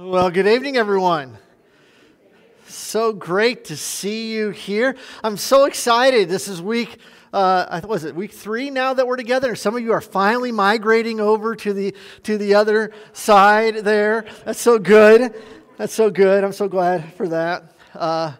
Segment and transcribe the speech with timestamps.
[0.00, 1.38] Well, good evening, everyone.
[2.68, 4.94] So great to see you here.
[5.24, 6.28] I'm so excited.
[6.28, 6.98] This is week,
[7.32, 9.56] uh, was it week three now that we're together.
[9.56, 14.24] Some of you are finally migrating over to the to the other side there.
[14.44, 15.34] That's so good.
[15.78, 16.44] That's so good.
[16.44, 17.74] I'm so glad for that.
[17.92, 18.34] Uh,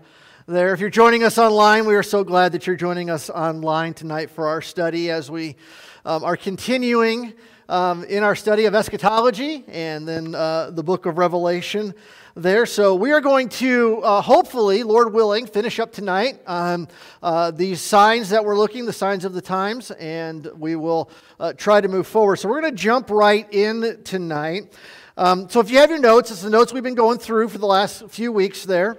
[0.47, 3.95] there, if you're joining us online, we are so glad that you're joining us online
[3.95, 5.57] tonight for our study as we
[6.05, 7.35] um, are continuing
[7.69, 11.95] um, in our study of eschatology and then uh, the book of Revelation
[12.35, 12.67] there.
[12.67, 16.89] So we are going to uh, hopefully, Lord willing, finish up tonight um,
[17.23, 21.53] uh, these signs that we're looking, the signs of the times, and we will uh,
[21.53, 22.37] try to move forward.
[22.37, 24.73] So we're going to jump right in tonight.
[25.17, 27.59] Um, so if you have your notes, it's the notes we've been going through for
[27.59, 28.97] the last few weeks there.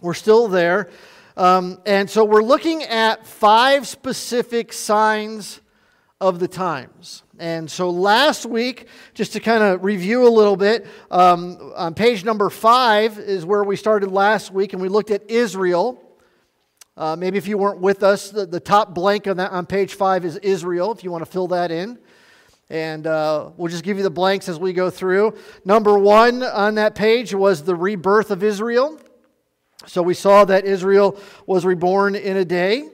[0.00, 0.90] We're still there.
[1.36, 5.61] Um, and so we're looking at five specific signs
[6.22, 7.24] of the times.
[7.40, 12.24] And so last week, just to kind of review a little bit, um, on page
[12.24, 16.00] number five is where we started last week, and we looked at Israel.
[16.96, 19.94] Uh, maybe if you weren't with us, the, the top blank on, that, on page
[19.94, 21.98] five is Israel, if you want to fill that in.
[22.70, 25.36] And uh, we'll just give you the blanks as we go through.
[25.64, 29.00] Number one on that page was the rebirth of Israel.
[29.86, 32.91] So we saw that Israel was reborn in a day.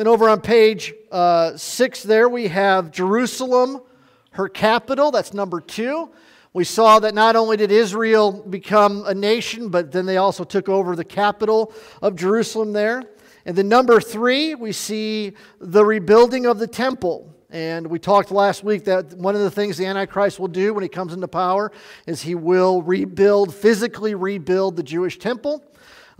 [0.00, 3.82] Then over on page uh, six, there we have Jerusalem,
[4.30, 5.10] her capital.
[5.10, 6.08] That's number two.
[6.54, 10.70] We saw that not only did Israel become a nation, but then they also took
[10.70, 13.02] over the capital of Jerusalem there.
[13.44, 17.34] And then number three, we see the rebuilding of the temple.
[17.50, 20.82] And we talked last week that one of the things the Antichrist will do when
[20.82, 21.72] he comes into power
[22.06, 25.62] is he will rebuild, physically rebuild the Jewish temple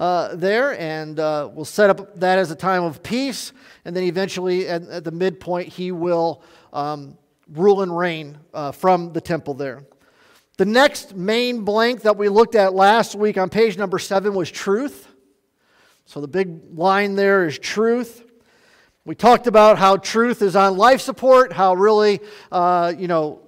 [0.01, 3.53] uh, there, and uh, we'll set up that as a time of peace.
[3.85, 6.43] And then eventually, at, at the midpoint, he will
[6.73, 7.19] um,
[7.53, 9.85] rule and reign uh, from the temple there.
[10.57, 14.51] The next main blank that we looked at last week on page number seven was
[14.51, 15.07] truth.
[16.07, 18.25] So the big line there is truth.
[19.05, 22.21] We talked about how truth is on life support, how really,
[22.51, 23.41] uh, you know,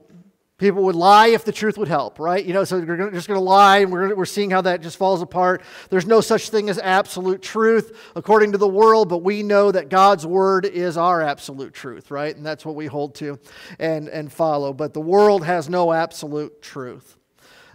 [0.63, 2.45] People would lie if the truth would help, right?
[2.45, 4.97] You know, so we're just going to lie, and we're, we're seeing how that just
[4.97, 5.61] falls apart.
[5.91, 9.89] There's no such thing as absolute truth according to the world, but we know that
[9.89, 12.37] God's word is our absolute truth, right?
[12.37, 13.41] And that's what we hold to
[13.81, 14.73] and, and follow.
[14.73, 17.17] But the world has no absolute truth.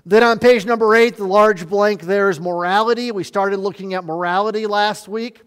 [0.06, 3.12] Then on page number eight, the large blank there is morality.
[3.12, 5.42] We started looking at morality last week.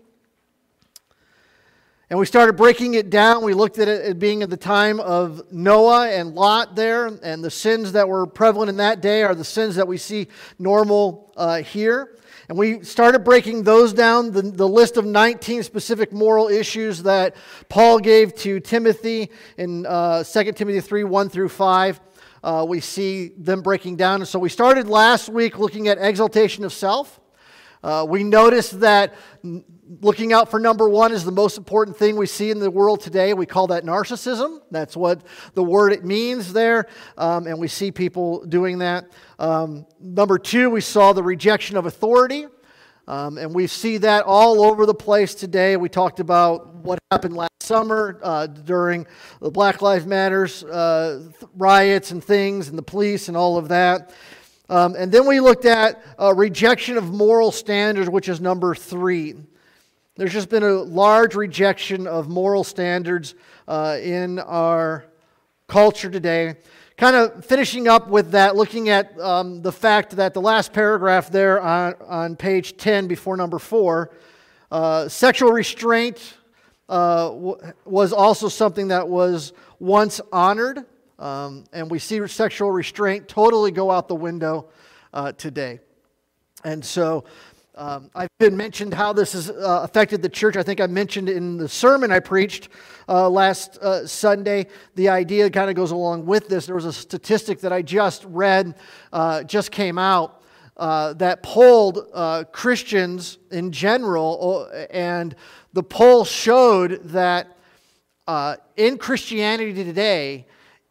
[2.11, 3.45] And we started breaking it down.
[3.45, 7.53] We looked at it being at the time of Noah and Lot there, and the
[7.53, 10.27] sins that were prevalent in that day are the sins that we see
[10.59, 12.17] normal uh, here.
[12.49, 17.37] And we started breaking those down, the, the list of 19 specific moral issues that
[17.69, 22.01] Paul gave to Timothy in uh, 2 Timothy 3 1 through 5.
[22.43, 24.17] Uh, we see them breaking down.
[24.17, 27.21] And so we started last week looking at exaltation of self.
[27.85, 29.15] Uh, we noticed that
[30.01, 33.01] looking out for number one is the most important thing we see in the world
[33.01, 33.35] today.
[33.35, 34.61] We call that narcissism.
[34.71, 35.23] That's what
[35.55, 36.87] the word it means there,
[37.19, 39.11] um, and we see people doing that.
[39.39, 42.47] Um, number two, we saw the rejection of authority.
[43.09, 45.77] Um, and we see that all over the place today.
[45.77, 49.05] We talked about what happened last summer uh, during
[49.41, 54.15] the Black Lives Matters uh, riots and things, and the police and all of that.
[54.69, 59.35] Um, and then we looked at uh, rejection of moral standards, which is number three.
[60.17, 63.37] There's just been a large rejection of moral standards
[63.69, 65.07] uh, in our
[65.69, 66.57] culture today.
[66.97, 71.31] Kind of finishing up with that, looking at um, the fact that the last paragraph
[71.31, 74.11] there on, on page 10 before number 4,
[74.73, 76.35] uh, sexual restraint
[76.89, 80.85] uh, w- was also something that was once honored.
[81.21, 84.71] Um, and we see sexual restraint totally go out the window
[85.15, 85.79] uh, today.
[86.65, 87.25] And so
[87.81, 90.55] um, I've been mentioned how this has uh, affected the church.
[90.55, 92.69] I think I mentioned in the sermon I preached
[93.09, 94.67] uh, last uh, Sunday.
[94.97, 96.67] The idea kind of goes along with this.
[96.67, 98.75] There was a statistic that I just read,
[99.15, 100.43] uh, just came out,
[100.77, 105.35] uh, that polled uh, Christians in general, and
[105.73, 107.57] the poll showed that
[108.77, 110.47] in Christianity today,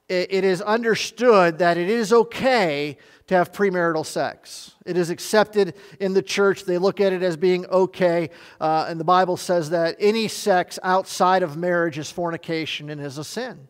[0.07, 2.97] it is understood that it is okay
[3.30, 4.74] to have premarital sex.
[4.88, 6.66] It is accepted in the church.
[6.66, 8.31] They look at it as being okay.
[8.60, 13.20] Uh, and the Bible says that any sex outside of marriage is fornication and is
[13.20, 13.68] a sin.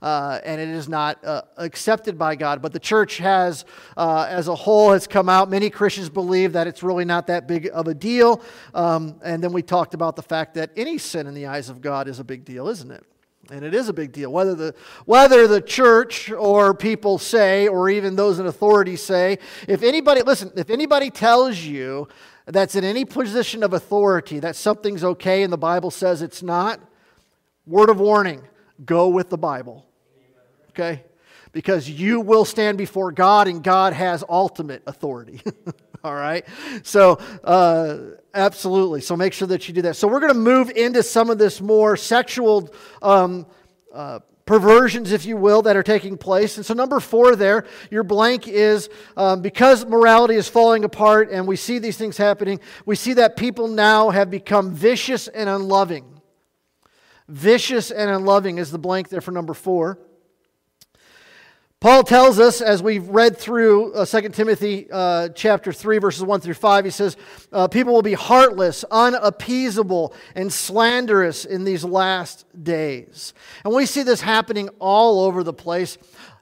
[0.00, 2.62] Uh, and it is not uh, accepted by God.
[2.62, 3.66] But the church has,
[3.98, 5.50] uh, as a whole, has come out.
[5.50, 8.40] Many Christians believe that it's really not that big of a deal.
[8.72, 11.82] Um, and then we talked about the fact that any sin in the eyes of
[11.82, 13.04] God is a big deal, isn't it?
[13.50, 14.32] And it is a big deal.
[14.32, 14.74] Whether the,
[15.04, 20.52] whether the church or people say, or even those in authority say, if anybody, listen,
[20.56, 22.08] if anybody tells you
[22.46, 26.80] that's in any position of authority that something's okay and the Bible says it's not,
[27.66, 28.42] word of warning
[28.84, 29.86] go with the Bible.
[30.70, 31.04] Okay?
[31.52, 35.40] Because you will stand before God and God has ultimate authority.
[36.04, 36.46] All right?
[36.82, 37.98] So, uh,
[38.34, 39.00] absolutely.
[39.00, 39.96] So, make sure that you do that.
[39.96, 43.46] So, we're going to move into some of this more sexual um,
[43.92, 46.56] uh, perversions, if you will, that are taking place.
[46.56, 51.46] And so, number four there, your blank is um, because morality is falling apart and
[51.46, 56.04] we see these things happening, we see that people now have become vicious and unloving.
[57.28, 59.98] Vicious and unloving is the blank there for number four.
[61.82, 66.40] Paul tells us, as we've read through uh, 2 Timothy uh, chapter 3, verses 1
[66.40, 67.16] through 5, he says,
[67.50, 73.34] uh, People will be heartless, unappeasable, and slanderous in these last days.
[73.64, 75.98] And we see this happening all over the place,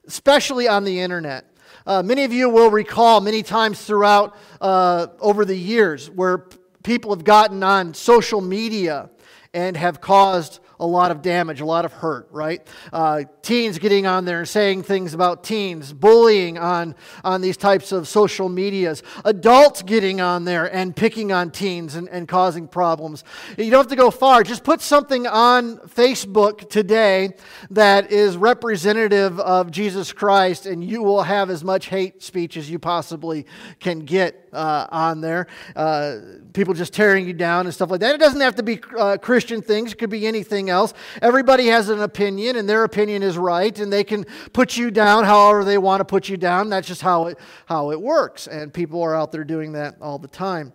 [0.07, 1.47] especially on the internet.
[1.87, 6.49] Uh, many of you will recall many times throughout uh, over the years where
[6.83, 9.09] people have gotten on social media
[9.55, 12.67] and have caused a lot of damage, a lot of hurt, right?
[12.93, 17.93] Uh, teens getting on there and saying things about teens, bullying on, on these types
[17.93, 23.23] of social medias, adults getting on there and picking on teens and, and causing problems.
[23.57, 24.43] You don't have to go far.
[24.43, 27.35] Just put something on Facebook today
[27.71, 32.71] that is representative of Jesus Christ, and you will have as much hate speech as
[32.71, 33.47] you possibly
[33.79, 35.47] can get uh, on there.
[35.75, 36.17] Uh,
[36.53, 38.15] people just tearing you down and stuff like that.
[38.15, 40.95] It doesn't have to be uh, Christian things, it could be anything else.
[41.23, 45.25] Everybody has an opinion, and their opinion is right, and they can put you down
[45.25, 46.69] however they want to put you down.
[46.69, 48.47] That's just how it, how it works.
[48.47, 50.73] And people are out there doing that all the time.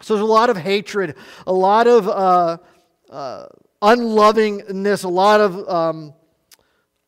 [0.00, 1.16] So there's a lot of hatred,
[1.46, 2.58] a lot of uh,
[3.10, 3.46] uh,
[3.82, 5.68] unlovingness, a lot of.
[5.68, 6.14] Um,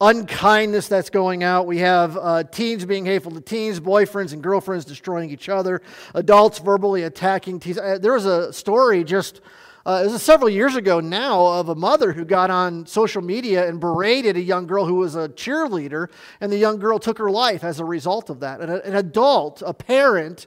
[0.02, 1.66] unkindness that's going out.
[1.66, 5.80] We have uh, teens being hateful to teens, boyfriends and girlfriends destroying each other,
[6.12, 7.78] adults verbally attacking teens.
[7.78, 9.40] Uh, there was a story just.
[9.84, 13.80] Uh, was several years ago now of a mother who got on social media and
[13.80, 16.08] berated a young girl who was a cheerleader,
[16.40, 18.60] and the young girl took her life as a result of that.
[18.60, 20.46] An, an adult, a parent,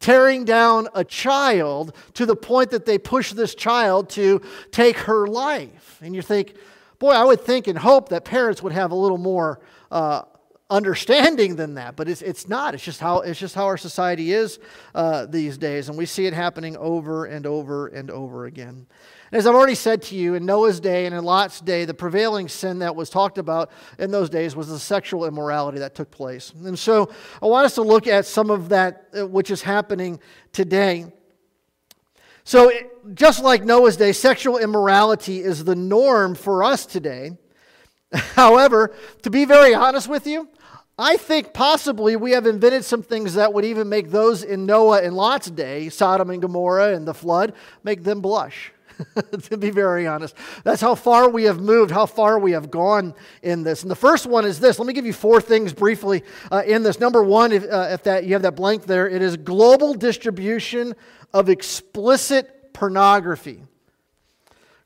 [0.00, 5.26] tearing down a child to the point that they push this child to take her
[5.26, 5.98] life.
[6.02, 6.54] And you think,
[7.04, 9.60] Boy, I would think and hope that parents would have a little more
[9.90, 10.22] uh,
[10.70, 12.72] understanding than that, but it's, it's not.
[12.72, 14.58] It's just how, it's just how our society is
[14.94, 18.86] uh, these days, and we see it happening over and over and over again.
[19.32, 22.48] As I've already said to you, in Noah's day and in Lot's day, the prevailing
[22.48, 26.54] sin that was talked about in those days was the sexual immorality that took place.
[26.64, 27.10] And so
[27.42, 30.20] I want us to look at some of that uh, which is happening
[30.52, 31.12] today.
[32.44, 32.70] So,
[33.14, 37.32] just like Noah's day, sexual immorality is the norm for us today.
[38.12, 40.48] However, to be very honest with you,
[40.98, 45.02] I think possibly we have invented some things that would even make those in Noah
[45.02, 48.73] and Lot's day, Sodom and Gomorrah and the flood, make them blush.
[49.42, 53.14] to be very honest, that's how far we have moved, how far we have gone
[53.42, 53.82] in this.
[53.82, 54.78] And the first one is this.
[54.78, 57.00] Let me give you four things briefly uh, in this.
[57.00, 60.94] Number one, if, uh, if that you have that blank there, it is global distribution
[61.32, 63.62] of explicit pornography.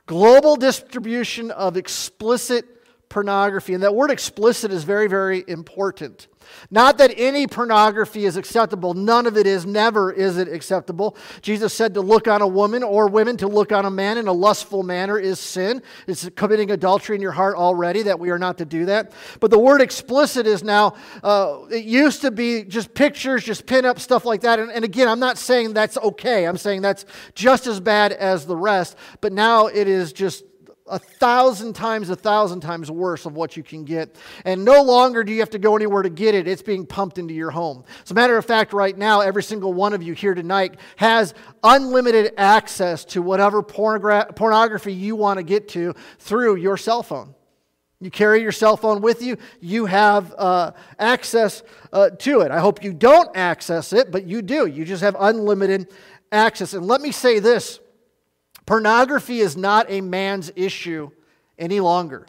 [0.07, 2.65] Global distribution of explicit
[3.09, 3.75] pornography.
[3.75, 6.29] And that word explicit is very, very important.
[6.71, 8.95] Not that any pornography is acceptable.
[8.95, 9.67] None of it is.
[9.67, 11.17] Never is it acceptable.
[11.43, 14.29] Jesus said to look on a woman or women to look on a man in
[14.29, 15.83] a lustful manner is sin.
[16.07, 19.13] It's committing adultery in your heart already that we are not to do that.
[19.41, 23.85] But the word explicit is now, uh, it used to be just pictures, just pin
[23.85, 24.59] up, stuff like that.
[24.59, 26.47] And, and again, I'm not saying that's okay.
[26.47, 28.97] I'm saying that's just as bad as the rest.
[29.21, 30.45] But now it is just
[30.91, 34.17] a thousand times, a thousand times worse of what you can get.
[34.45, 37.19] And no longer do you have to go anywhere to get it, it's being pumped
[37.19, 37.85] into your home.
[38.05, 41.35] As a matter of fact, right now, every single one of you here tonight has
[41.63, 47.35] unlimited access to whatever pornogra- pornography you want to get to through your cell phone.
[48.01, 52.53] You carry your cell phone with you, you have uh, access uh, to it.
[52.53, 54.67] I hope you don't access it, but you do.
[54.67, 55.89] You just have unlimited
[56.31, 56.75] access.
[56.75, 57.81] And let me say this
[58.69, 61.09] Pornography is not a man's issue
[61.59, 62.27] any longer.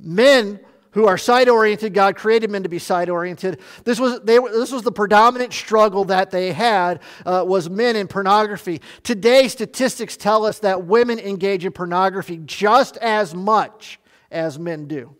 [0.00, 0.60] Men
[0.92, 3.60] who are side oriented, God created men to be side oriented.
[3.84, 8.08] This was, they, this was the predominant struggle that they had, uh, was men in
[8.08, 8.80] pornography.
[9.02, 15.14] Today, statistics tell us that women engage in pornography just as much as men do.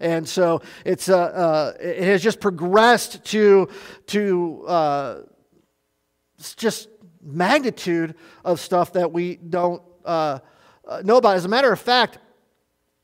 [0.00, 3.68] And so it's, uh, uh, it has just progressed to,
[4.08, 5.20] to uh,
[6.56, 6.88] just
[7.22, 10.38] magnitude of stuff that we don't uh,
[11.04, 11.36] know about.
[11.36, 12.18] As a matter of fact,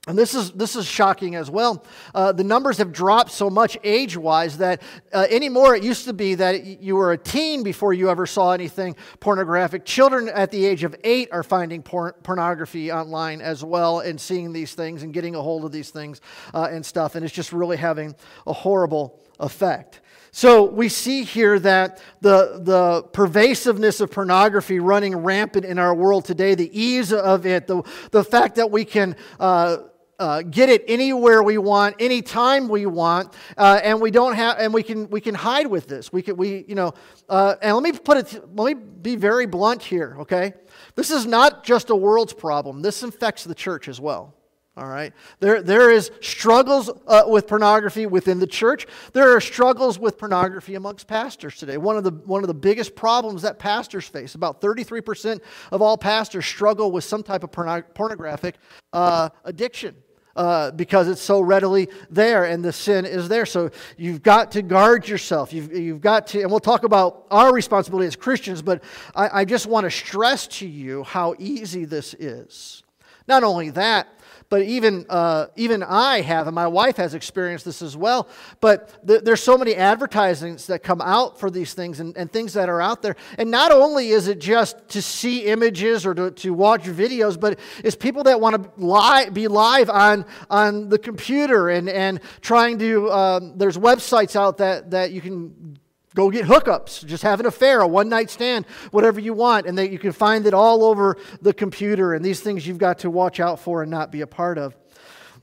[0.08, 1.84] and this is, this is shocking as well.
[2.14, 4.80] Uh, the numbers have dropped so much age wise that
[5.12, 8.52] uh, anymore it used to be that you were a teen before you ever saw
[8.52, 9.84] anything pornographic.
[9.84, 14.54] Children at the age of eight are finding por- pornography online as well and seeing
[14.54, 16.22] these things and getting a hold of these things
[16.54, 17.14] uh, and stuff.
[17.14, 18.14] And it's just really having
[18.46, 20.00] a horrible effect.
[20.30, 26.24] So we see here that the, the pervasiveness of pornography running rampant in our world
[26.24, 29.78] today, the ease of it, the, the fact that we can uh,
[30.18, 34.74] uh, get it anywhere we want, anytime we want, uh, and we don't have, and
[34.74, 36.12] we can we can hide with this.
[36.12, 36.92] We can we you know,
[37.28, 38.56] uh, and let me put it.
[38.56, 40.16] Let me be very blunt here.
[40.20, 40.54] Okay,
[40.96, 42.82] this is not just a world's problem.
[42.82, 44.34] This infects the church as well.
[44.78, 45.12] All right.
[45.40, 48.86] There, there is struggles uh, with pornography within the church.
[49.12, 51.78] There are struggles with pornography amongst pastors today.
[51.78, 55.40] One of the, one of the biggest problems that pastors face, about 33%
[55.72, 58.54] of all pastors struggle with some type of pornographic
[58.92, 59.96] uh, addiction.
[60.36, 63.44] Uh, because it's so readily there and the sin is there.
[63.44, 65.52] So you've got to guard yourself.
[65.52, 68.84] You've, you've got to, and we'll talk about our responsibility as Christians, but
[69.16, 72.84] I, I just want to stress to you how easy this is.
[73.26, 74.08] Not only that,
[74.50, 78.28] but even, uh, even I have, and my wife has experienced this as well.
[78.60, 82.54] But th- there's so many advertisements that come out for these things and, and things
[82.54, 83.16] that are out there.
[83.36, 87.58] And not only is it just to see images or to, to watch videos, but
[87.84, 92.78] it's people that want to li- be live on, on the computer and, and trying
[92.78, 95.78] to, um, there's websites out that, that you can
[96.14, 99.66] Go get hookups, just have an affair, a one night stand, whatever you want.
[99.66, 102.14] And that you can find it all over the computer.
[102.14, 104.76] And these things you've got to watch out for and not be a part of.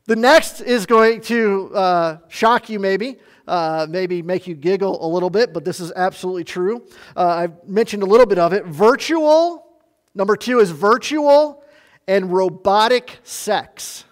[0.07, 3.17] The next is going to uh, shock you, maybe.
[3.47, 6.83] Uh, maybe make you giggle a little bit, but this is absolutely true.
[7.15, 8.65] Uh, I've mentioned a little bit of it.
[8.65, 9.67] Virtual,
[10.15, 11.63] number two is virtual
[12.07, 14.03] and robotic sex.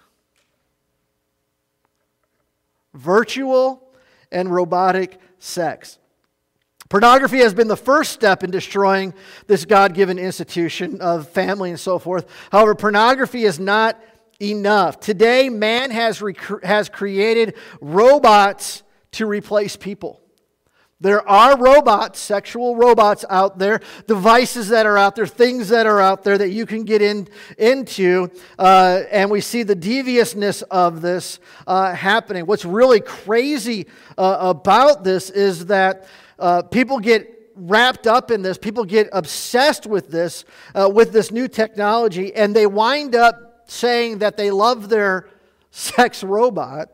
[2.94, 3.92] Virtual
[4.30, 5.98] and robotic sex.
[6.94, 9.14] Pornography has been the first step in destroying
[9.48, 12.24] this God given institution of family and so forth.
[12.52, 14.00] However, pornography is not
[14.38, 15.00] enough.
[15.00, 20.20] Today, man has, rec- has created robots to replace people.
[21.00, 26.00] There are robots, sexual robots out there, devices that are out there, things that are
[26.00, 27.26] out there that you can get in,
[27.58, 28.30] into.
[28.56, 32.46] Uh, and we see the deviousness of this uh, happening.
[32.46, 36.06] What's really crazy uh, about this is that
[36.38, 41.30] uh, people get wrapped up in this, people get obsessed with this, uh, with this
[41.30, 45.28] new technology, and they wind up saying that they love their
[45.70, 46.90] sex robot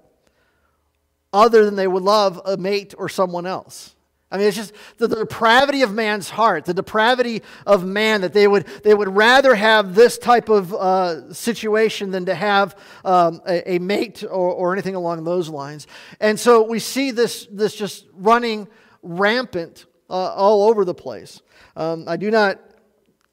[1.33, 3.95] other than they would love a mate or someone else.
[4.33, 8.33] I mean, it's just the, the, depravity of man's heart, the depravity of man, that
[8.33, 13.43] they would, they would rather have this type of uh, situation than to have um,
[13.45, 15.89] a, a, mate or, or anything along those lines.
[16.21, 18.69] And so we see this, this just running
[19.03, 21.41] rampant uh, all over the place.
[21.77, 22.61] Um, I do not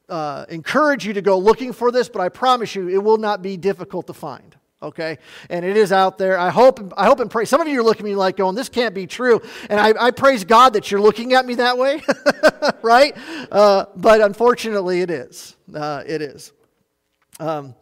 [0.09, 3.41] uh, encourage you to go looking for this, but I promise you it will not
[3.41, 4.55] be difficult to find.
[4.79, 5.17] Okay,
[5.50, 6.38] and it is out there.
[6.38, 7.45] I hope, I hope and pray.
[7.45, 9.93] Some of you are looking at me like going, "This can't be true," and I,
[10.00, 12.03] I praise God that you're looking at me that way,
[12.83, 13.17] right?
[13.51, 15.55] Uh, but unfortunately, it is.
[15.74, 16.53] Uh, it is.
[17.39, 17.74] Um,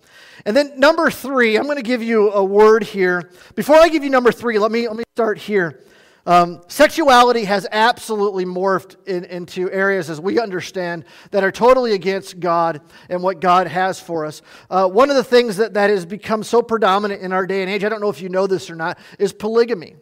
[0.46, 3.30] and then number three, I'm going to give you a word here.
[3.56, 5.84] Before I give you number three, let me let me start here.
[6.26, 12.40] Um, sexuality has absolutely morphed in, into areas, as we understand, that are totally against
[12.40, 14.42] God and what God has for us.
[14.70, 17.70] Uh, one of the things that, that has become so predominant in our day and
[17.70, 19.96] age, I don't know if you know this or not, is polygamy.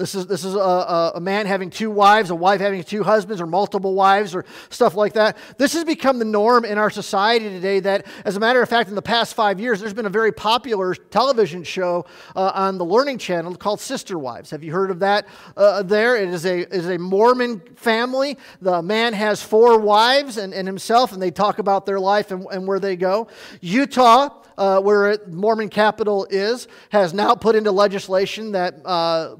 [0.00, 3.38] This is, this is a, a, man having two wives, a wife having two husbands,
[3.38, 5.36] or multiple wives, or stuff like that.
[5.58, 7.80] This has become the norm in our society today.
[7.80, 10.32] That, as a matter of fact, in the past five years, there's been a very
[10.32, 14.48] popular television show uh, on the Learning Channel called Sister Wives.
[14.52, 16.16] Have you heard of that uh, there?
[16.16, 18.38] It is a, is a Mormon family.
[18.62, 22.46] The man has four wives and, and himself, and they talk about their life and,
[22.50, 23.28] and where they go.
[23.60, 24.30] Utah
[24.60, 29.36] uh, where Mormon capital is, has now put into legislation that uh,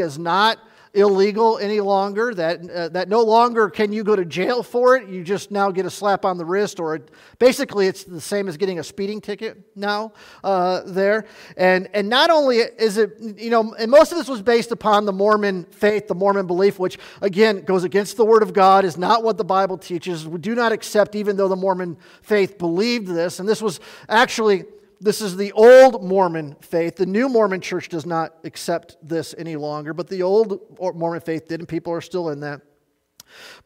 [0.00, 0.58] is not
[0.94, 5.08] illegal any longer, that, uh, that no longer can you go to jail for it.
[5.08, 7.00] You just now get a slap on the wrist, or
[7.40, 10.12] basically it's the same as getting a speeding ticket now
[10.44, 11.26] uh, there.
[11.56, 15.04] And, and not only is it, you know, and most of this was based upon
[15.04, 18.96] the Mormon faith, the Mormon belief, which again goes against the Word of God, is
[18.96, 20.28] not what the Bible teaches.
[20.28, 23.40] We do not accept, even though the Mormon faith believed this.
[23.40, 24.64] And this was actually
[25.04, 26.96] this is the old Mormon faith.
[26.96, 31.46] The new Mormon church does not accept this any longer, but the old Mormon faith
[31.46, 32.62] did, and people are still in that.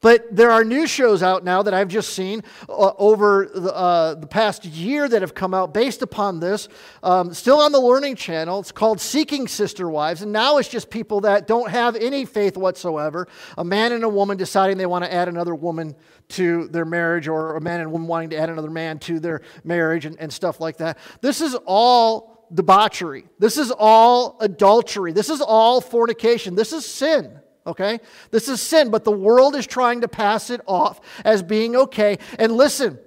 [0.01, 4.15] But there are new shows out now that I've just seen uh, over the, uh,
[4.15, 6.69] the, past year that have come out based upon this,
[7.03, 8.61] um, still on the Learning Channel.
[8.61, 10.23] It's called Seeking Sister Wives.
[10.23, 14.09] And now it's just people that don't have any faith whatsoever a man and a
[14.09, 15.97] woman deciding they want to add another woman
[16.29, 19.41] to their marriage, or a man and woman wanting to add another man to their
[19.65, 20.99] marriage, and, and stuff like that.
[21.23, 23.25] This is all debauchery.
[23.39, 25.13] This is all adultery.
[25.13, 26.55] This is all fornication.
[26.55, 28.01] This is sin okay?
[28.31, 32.19] This is sin, but the world is trying to pass it off as being okay.
[32.39, 32.99] And listen,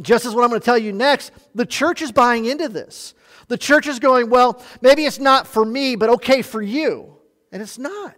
[0.00, 3.14] just as what I'm going to tell you next, the church is buying into this.
[3.48, 7.16] The church is going, well, maybe it's not for me, but okay for you.
[7.50, 8.16] And it's not.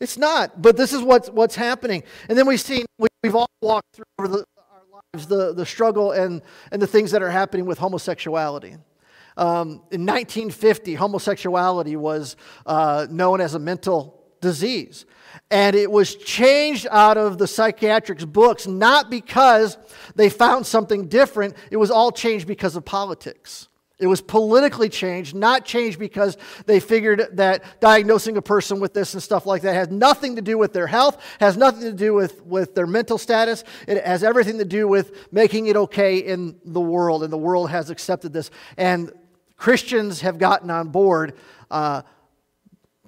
[0.00, 0.62] It's not.
[0.62, 2.04] But this is what's, what's happening.
[2.28, 6.12] And then we've seen, we've all walked through over the, our lives the, the struggle
[6.12, 8.76] and, and the things that are happening with homosexuality.
[9.36, 12.36] Um, in 1950, homosexuality was
[12.66, 15.06] uh, known as a mental disease.
[15.50, 19.78] And it was changed out of the psychiatric's books not because
[20.14, 23.68] they found something different, it was all changed because of politics.
[23.98, 29.14] It was politically changed, not changed because they figured that diagnosing a person with this
[29.14, 32.14] and stuff like that has nothing to do with their health, has nothing to do
[32.14, 33.64] with, with their mental status.
[33.88, 37.70] It has everything to do with making it okay in the world, and the world
[37.70, 38.52] has accepted this.
[38.76, 39.10] And
[39.56, 41.34] Christians have gotten on board.
[41.68, 42.02] Uh,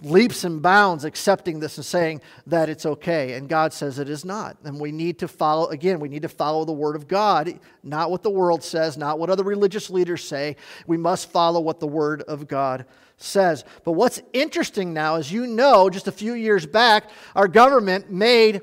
[0.03, 3.35] leaps and bounds accepting this and saying that it's okay.
[3.35, 4.57] And God says it is not.
[4.65, 8.11] And we need to follow, again, we need to follow the Word of God, not
[8.11, 10.57] what the world says, not what other religious leaders say.
[10.87, 13.65] We must follow what the Word of God says.
[13.85, 18.63] But what's interesting now is you know, just a few years back, our government made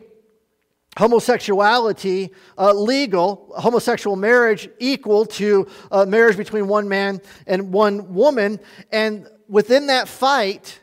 [0.97, 8.59] homosexuality uh, legal, homosexual marriage equal to uh, marriage between one man and one woman.
[8.91, 10.79] And within that fight,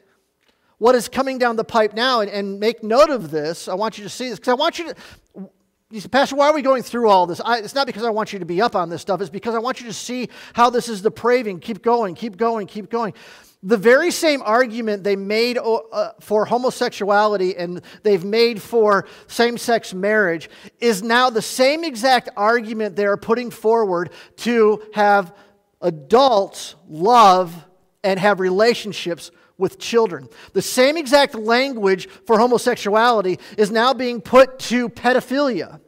[0.84, 3.68] what is coming down the pipe now, and, and make note of this.
[3.68, 5.50] I want you to see this because I want you to.
[5.90, 7.40] You say, Pastor, why are we going through all this?
[7.42, 9.22] I, it's not because I want you to be up on this stuff.
[9.22, 11.60] It's because I want you to see how this is depraving.
[11.60, 13.14] Keep going, keep going, keep going.
[13.62, 19.94] The very same argument they made uh, for homosexuality and they've made for same sex
[19.94, 20.50] marriage
[20.80, 25.34] is now the same exact argument they are putting forward to have
[25.80, 27.54] adults love
[28.02, 30.28] and have relationships with children.
[30.52, 35.80] The same exact language for homosexuality is now being put to pedophilia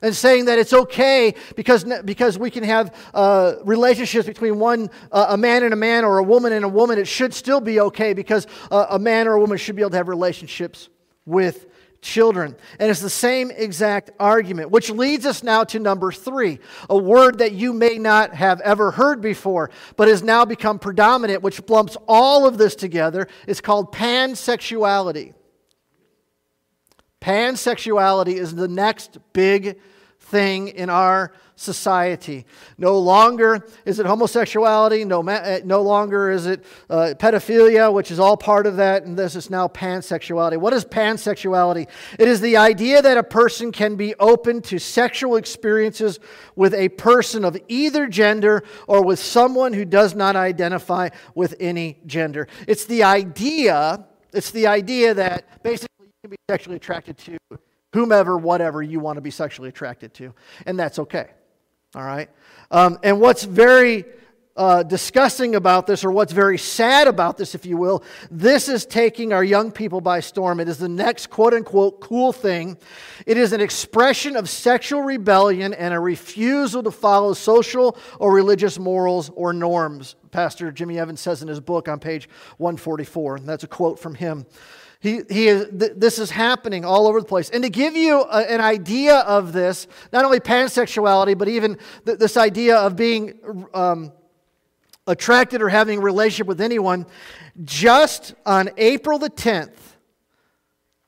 [0.00, 5.26] and saying that it's okay because, because we can have uh, relationships between one uh,
[5.30, 7.80] a man and a man or a woman and a woman it should still be
[7.80, 10.88] okay because uh, a man or a woman should be able to have relationships
[11.26, 11.66] with
[12.00, 12.56] children.
[12.78, 17.38] And it's the same exact argument, which leads us now to number three, a word
[17.38, 21.96] that you may not have ever heard before, but has now become predominant, which lumps
[22.06, 23.28] all of this together.
[23.46, 25.34] It's called pansexuality.
[27.20, 29.78] Pansexuality is the next big
[30.30, 32.46] thing in our society.
[32.78, 38.20] No longer is it homosexuality, no, uh, no longer is it uh, pedophilia, which is
[38.20, 40.56] all part of that, and this is now pansexuality.
[40.56, 41.88] What is pansexuality?
[42.18, 46.20] It is the idea that a person can be open to sexual experiences
[46.54, 51.98] with a person of either gender or with someone who does not identify with any
[52.06, 52.46] gender.
[52.68, 57.38] It's the idea, it's the idea that basically you can be sexually attracted to
[57.92, 60.34] whomever, whatever you want to be sexually attracted to,
[60.66, 61.28] and that's okay.
[61.94, 62.28] All right?
[62.70, 64.04] Um, and what's very
[64.58, 68.84] uh, disgusting about this, or what's very sad about this, if you will, this is
[68.84, 70.58] taking our young people by storm.
[70.58, 72.76] It is the next quote unquote cool thing.
[73.24, 78.80] It is an expression of sexual rebellion and a refusal to follow social or religious
[78.80, 80.16] morals or norms.
[80.32, 83.36] Pastor Jimmy Evans says in his book on page 144.
[83.36, 84.44] And that's a quote from him.
[85.00, 87.50] He, he is, th- this is happening all over the place.
[87.50, 92.18] And to give you a, an idea of this, not only pansexuality, but even th-
[92.18, 93.38] this idea of being
[93.74, 94.12] um,
[95.06, 97.06] attracted or having a relationship with anyone,
[97.64, 99.76] just on April the 10th,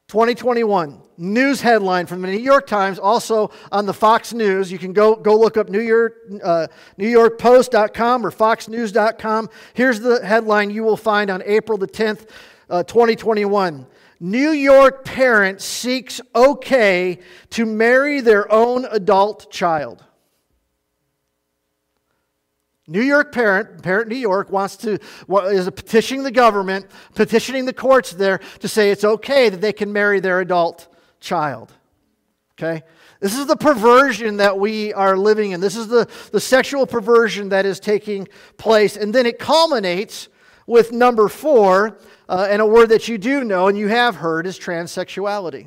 [0.07, 4.71] 2021, news headline from the New York Times, also on the Fox News.
[4.71, 9.51] You can go, go look up New York, uh, NewYorkPost.com or FoxNews.com.
[9.75, 12.29] Here's the headline you will find on April the 10th
[12.71, 13.87] uh, 2021.
[14.21, 17.19] New York parent seeks okay
[17.51, 20.05] to marry their own adult child.
[22.87, 28.11] New York parent, parent New York wants to is petitioning the government, petitioning the courts
[28.13, 30.89] there to say it's okay that they can marry their adult
[31.21, 31.73] child.
[32.59, 32.83] Okay?
[33.21, 35.61] This is the perversion that we are living in.
[35.61, 38.97] This is the, the sexual perversion that is taking place.
[38.97, 40.29] And then it culminates
[40.67, 41.99] with number four,
[42.31, 45.67] uh, and a word that you do know and you have heard is transsexuality.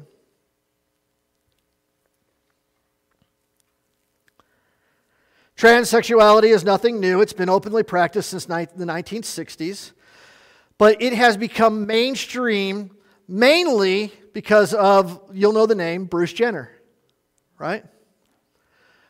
[5.58, 7.20] Transsexuality is nothing new.
[7.20, 9.92] It's been openly practiced since ni- the 1960s,
[10.78, 12.96] but it has become mainstream
[13.28, 16.72] mainly because of, you'll know the name, Bruce Jenner,
[17.58, 17.84] right?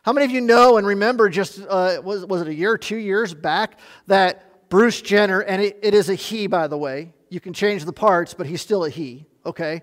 [0.01, 2.97] How many of you know and remember just, uh, was, was it a year, two
[2.97, 7.39] years back, that Bruce Jenner, and it, it is a he, by the way, you
[7.39, 9.81] can change the parts, but he's still a he, okay?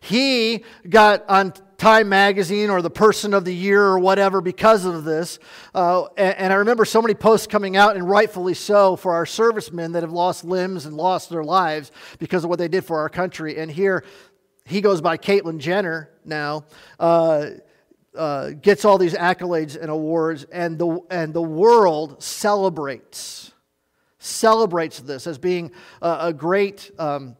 [0.00, 5.02] He got on Time Magazine or the Person of the Year or whatever because of
[5.02, 5.40] this.
[5.74, 9.26] Uh, and, and, I remember so many posts coming out, and rightfully so, for our
[9.26, 13.00] servicemen that have lost limbs and lost their lives because of what they did for
[13.00, 13.58] our country.
[13.58, 14.04] And here,
[14.64, 16.66] he goes by Caitlyn Jenner now.
[17.00, 17.46] Uh,
[18.16, 23.51] uh, gets all these accolades and awards, and the, and the world celebrates
[24.22, 27.36] celebrates this as being a, a great um,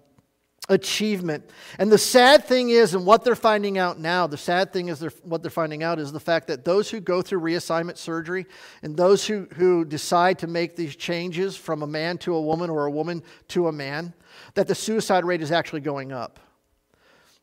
[0.69, 1.49] achievement.
[1.79, 4.99] And the sad thing is, and what they're finding out now, the sad thing is
[4.99, 8.47] they're, what they're finding out is the fact that those who go through reassignment surgery
[8.83, 12.71] and those who, who decide to make these changes from a man to a woman
[12.71, 14.15] or a woman to a man,
[14.55, 16.41] that the suicide rate is actually going up.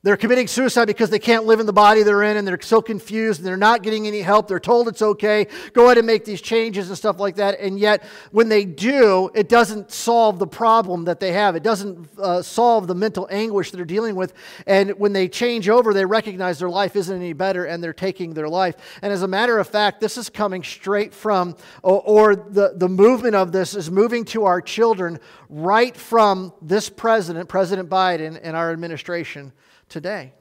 [0.01, 2.81] They're committing suicide because they can't live in the body they're in and they're so
[2.81, 4.47] confused and they're not getting any help.
[4.47, 7.59] They're told it's okay, go ahead and make these changes and stuff like that.
[7.59, 11.57] And yet, when they do, it doesn't solve the problem that they have.
[11.57, 14.33] It doesn't uh, solve the mental anguish they're dealing with.
[14.65, 18.33] And when they change over, they recognize their life isn't any better and they're taking
[18.33, 18.77] their life.
[19.01, 22.87] And as a matter of fact, this is coming straight from, or, or the, the
[22.87, 28.55] movement of this is moving to our children right from this president, President Biden, and
[28.55, 29.51] our administration
[29.89, 30.33] today.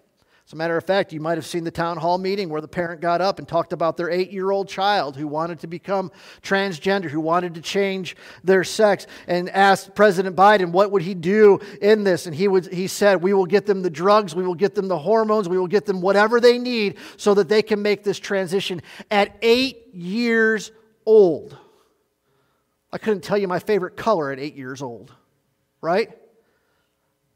[0.49, 2.69] As a matter of fact, you might have seen the town hall meeting where the
[2.69, 6.11] parent got up and talked about their eight year old child who wanted to become
[6.41, 11.61] transgender, who wanted to change their sex, and asked President Biden what would he do
[11.83, 12.25] in this.
[12.25, 14.89] And he, would, he said, We will get them the drugs, we will get them
[14.89, 18.19] the hormones, we will get them whatever they need so that they can make this
[18.19, 18.81] transition
[19.11, 20.73] at eight years
[21.05, 21.59] old.
[22.91, 25.13] I couldn't tell you my favorite color at eight years old,
[25.83, 26.11] right?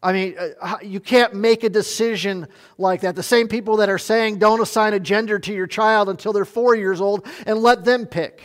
[0.02, 3.14] I mean, uh, you can't make a decision like that.
[3.14, 6.44] The same people that are saying don't assign a gender to your child until they're
[6.44, 8.42] four years old and let them pick.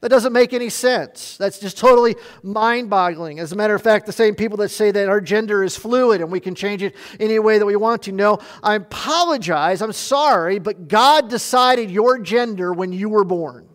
[0.00, 1.36] That doesn't make any sense.
[1.36, 3.38] That's just totally mind boggling.
[3.38, 6.22] As a matter of fact, the same people that say that our gender is fluid
[6.22, 8.12] and we can change it any way that we want to.
[8.12, 9.82] No, I apologize.
[9.82, 13.68] I'm sorry, but God decided your gender when you were born.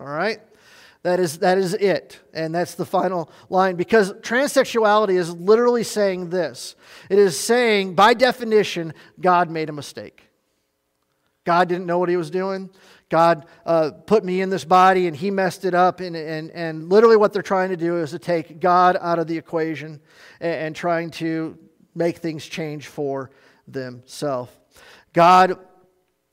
[0.00, 0.40] All right?
[1.02, 2.20] That is, that is it.
[2.34, 3.76] And that's the final line.
[3.76, 6.76] Because transsexuality is literally saying this
[7.08, 10.24] it is saying, by definition, God made a mistake.
[11.44, 12.70] God didn't know what he was doing.
[13.08, 16.00] God uh, put me in this body and he messed it up.
[16.00, 19.26] And, and, and literally, what they're trying to do is to take God out of
[19.26, 20.00] the equation
[20.40, 21.58] and, and trying to
[21.94, 23.30] make things change for
[23.66, 24.52] themselves.
[25.12, 25.58] God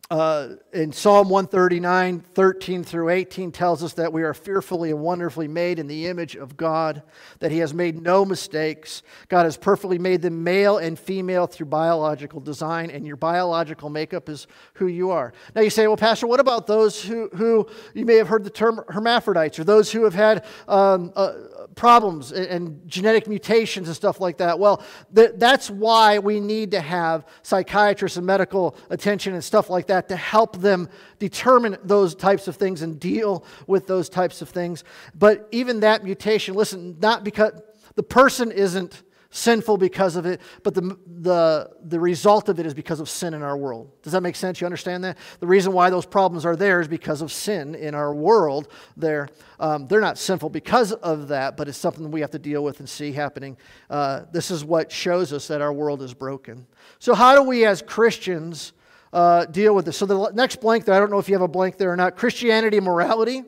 [0.09, 5.49] uh, in Psalm 139, 13 through 18, tells us that we are fearfully and wonderfully
[5.49, 7.03] made in the image of God,
[7.39, 9.03] that He has made no mistakes.
[9.27, 14.29] God has perfectly made them male and female through biological design, and your biological makeup
[14.29, 15.33] is who you are.
[15.53, 18.49] Now you say, well, Pastor, what about those who, who you may have heard the
[18.49, 21.33] term hermaphrodites, or those who have had um, uh,
[21.77, 24.59] problems and, and, genetic mutations and stuff like that.
[24.59, 24.83] Well,
[25.15, 30.09] th- that's why we need to have psychiatrists and medical attention and stuff like that
[30.09, 34.83] to help them determine those types of things and deal with those types of things.
[35.15, 37.53] But even that mutation, listen, not because
[37.95, 42.73] the person isn't sinful because of it, but the, the, the result of it is
[42.73, 43.91] because of sin in our world.
[44.01, 44.61] Does that make sense?
[44.61, 45.17] You understand that?
[45.39, 48.69] The reason why those problems are there is because of sin in our world.
[48.95, 52.63] They're, um, they're not sinful because of that, but it's something we have to deal
[52.63, 53.57] with and see happening.
[53.89, 56.65] Uh, this is what shows us that our world is broken.
[56.99, 58.73] So, how do we as Christians
[59.11, 59.97] uh, deal with this?
[59.97, 61.95] So, the next blank there, I don't know if you have a blank there or
[61.95, 63.43] not Christianity morality.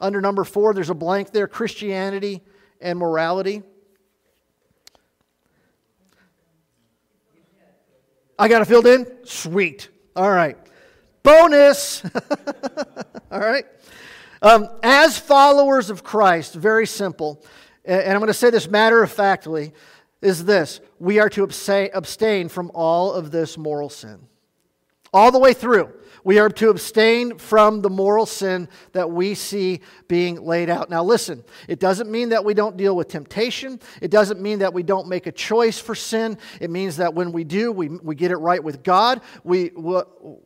[0.00, 2.42] Under number four, there's a blank there Christianity
[2.80, 3.62] and morality.
[8.38, 9.06] I got it filled in?
[9.24, 9.88] Sweet.
[10.16, 10.56] All right.
[11.22, 12.02] Bonus.
[13.30, 13.64] All right.
[14.42, 17.42] Um, as followers of Christ, very simple,
[17.84, 19.72] and I'm going to say this matter of factly,
[20.20, 24.26] is this we are to abstain from all of this moral sin.
[25.12, 25.92] All the way through.
[26.24, 30.88] We are to abstain from the moral sin that we see being laid out.
[30.88, 33.78] Now, listen, it doesn't mean that we don't deal with temptation.
[34.00, 36.38] It doesn't mean that we don't make a choice for sin.
[36.60, 39.20] It means that when we do, we, we get it right with God.
[39.44, 39.70] We,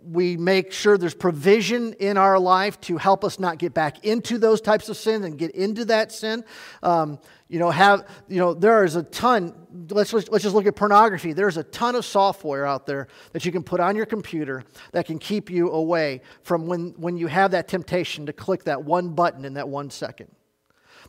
[0.02, 4.36] we make sure there's provision in our life to help us not get back into
[4.38, 6.44] those types of sin and get into that sin.
[6.82, 9.54] Um, you know, have, you know, there is a ton,
[9.90, 11.32] let's, let's just look at pornography.
[11.32, 15.06] There's a ton of software out there that you can put on your computer that
[15.06, 19.10] can keep you away from when, when you have that temptation to click that one
[19.10, 20.30] button in that one second.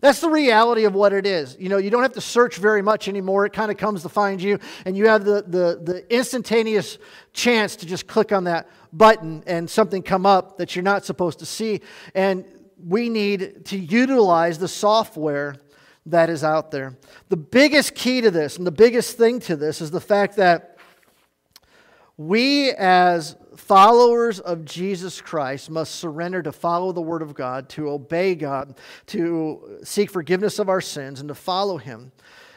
[0.01, 1.57] That's the reality of what it is.
[1.59, 3.45] You know, you don't have to search very much anymore.
[3.45, 6.97] It kind of comes to find you, and you have the, the, the instantaneous
[7.33, 11.39] chance to just click on that button and something come up that you're not supposed
[11.39, 11.81] to see.
[12.15, 12.45] And
[12.81, 15.55] we need to utilize the software
[16.11, 16.97] that is out there.
[17.29, 20.77] The biggest key to this and the biggest thing to this is the fact that
[22.17, 27.89] we, as followers of Jesus Christ, must surrender to follow the Word of God, to
[27.89, 32.11] obey God, to seek forgiveness of our sins, and to follow Him.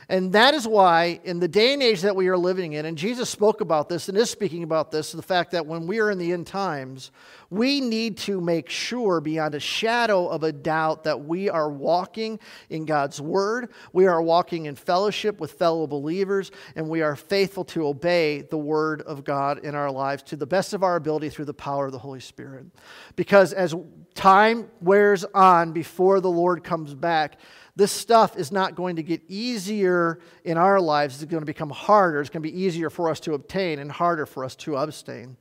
[0.08, 2.98] And that is why, in the day and age that we are living in, and
[2.98, 6.10] Jesus spoke about this and is speaking about this, the fact that when we are
[6.10, 7.12] in the end times,
[7.52, 12.40] we need to make sure beyond a shadow of a doubt that we are walking
[12.70, 17.64] in God's Word, we are walking in fellowship with fellow believers, and we are faithful
[17.66, 21.28] to obey the Word of God in our lives to the best of our ability
[21.28, 22.64] through the power of the Holy Spirit.
[23.16, 23.74] Because as
[24.14, 27.38] time wears on before the Lord comes back,
[27.76, 31.22] this stuff is not going to get easier in our lives.
[31.22, 32.22] It's going to become harder.
[32.22, 35.36] It's going to be easier for us to obtain and harder for us to abstain.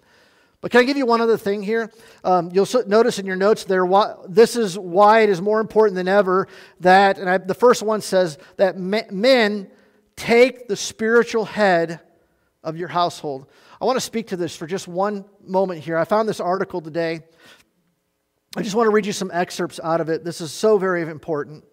[0.62, 1.92] But can I give you one other thing here?
[2.24, 5.96] Um, you'll notice in your notes there, why, this is why it is more important
[5.96, 6.48] than ever
[6.82, 9.72] that, and I, the first one says that men
[10.16, 12.00] take the spiritual head
[12.64, 13.48] of your household.
[13.82, 15.98] I want to speak to this for just one moment here.
[15.98, 17.22] I found this article today.
[18.56, 20.24] I just want to read you some excerpts out of it.
[20.24, 21.64] This is so very important.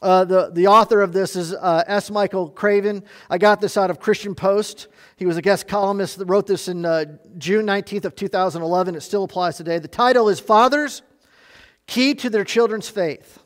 [0.00, 2.10] Uh, the, the author of this is uh, S.
[2.10, 3.02] Michael Craven.
[3.28, 4.86] I got this out of Christian Post.
[5.16, 7.06] He was a guest columnist that wrote this in uh,
[7.36, 8.94] June 19th of 2011.
[8.94, 9.78] It still applies today.
[9.78, 11.02] The title is Fathers,
[11.86, 13.40] Key to Their Children's Faith.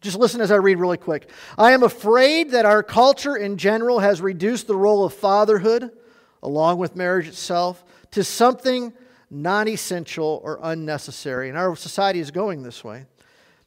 [0.00, 1.30] Just listen as I read really quick.
[1.56, 5.92] I am afraid that our culture in general has reduced the role of fatherhood,
[6.42, 8.92] along with marriage itself, to something
[9.30, 11.48] non essential or unnecessary.
[11.48, 13.06] And our society is going this way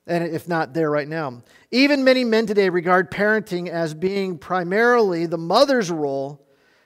[0.07, 1.41] and if not there right now.
[1.71, 6.45] Even many men today regard parenting as being primarily the mother's role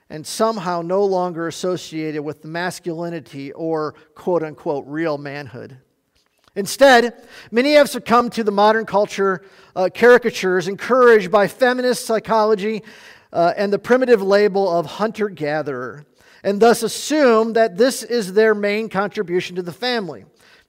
[0.09, 5.77] and somehow no longer associated with masculinity or quote unquote real manhood.
[6.55, 12.83] Instead, many have succumbed to the modern culture uh, caricatures encouraged by feminist psychology
[13.31, 16.05] uh, and the primitive label of hunter gatherer,
[16.43, 20.25] and thus assume that this is their main contribution to the family.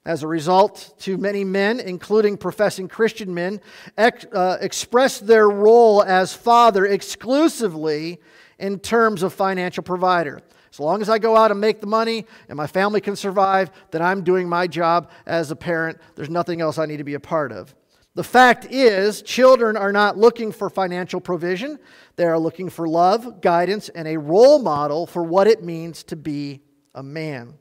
[0.07, 3.61] As a result, too many men, including professing Christian men,
[3.99, 8.19] ex- uh, express their role as father exclusively
[8.59, 10.41] in terms of financial provider.
[10.73, 13.71] As long as I go out and make the money and my family can survive,
[13.91, 15.99] then I'm doing my job as a parent.
[16.15, 17.75] There's nothing else I need to be a part of.
[18.15, 21.79] The fact is, children are not looking for financial provision.
[22.17, 26.17] They are looking for love, guidance, and a role model for what it means to
[26.17, 26.63] be
[26.95, 27.55] a man.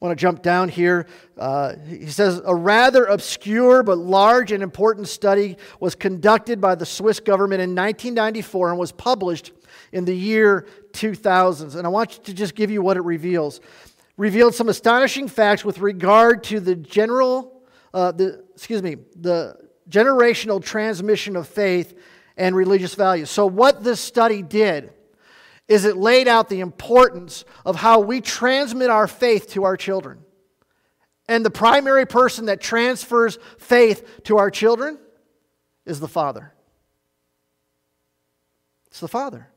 [0.00, 1.06] I want to jump down here.
[1.38, 6.84] Uh, he says a rather obscure but large and important study was conducted by the
[6.84, 9.52] Swiss government in 1994 and was published
[9.92, 11.74] in the year 2000.
[11.78, 13.60] And I want to just give you what it reveals.
[14.16, 17.62] Revealed some astonishing facts with regard to the general,
[17.94, 19.56] uh, the excuse me, the
[19.88, 21.98] generational transmission of faith
[22.36, 23.30] and religious values.
[23.30, 24.92] So what this study did
[25.68, 30.18] is it laid out the importance of how we transmit our faith to our children.
[31.26, 34.98] And the primary person that transfers faith to our children
[35.86, 36.52] is the father.
[38.88, 39.48] It's the father.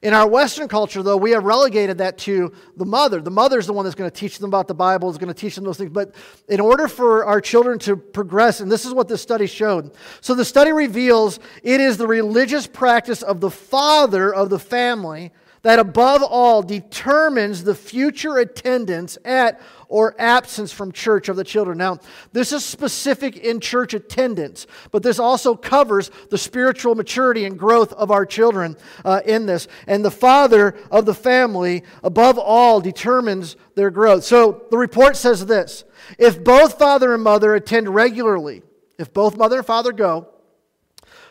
[0.00, 3.20] In our Western culture, though, we have relegated that to the mother.
[3.20, 5.32] The mother is the one that's going to teach them about the Bible, is going
[5.32, 5.90] to teach them those things.
[5.90, 6.16] But
[6.48, 9.92] in order for our children to progress, and this is what this study showed.
[10.20, 15.30] So the study reveals it is the religious practice of the father of the family
[15.62, 21.78] that above all determines the future attendance at or absence from church of the children.
[21.78, 21.98] Now,
[22.32, 27.92] this is specific in church attendance, but this also covers the spiritual maturity and growth
[27.92, 29.68] of our children uh, in this.
[29.86, 34.24] And the father of the family, above all, determines their growth.
[34.24, 35.84] So the report says this
[36.18, 38.62] if both father and mother attend regularly,
[38.98, 40.28] if both mother and father go,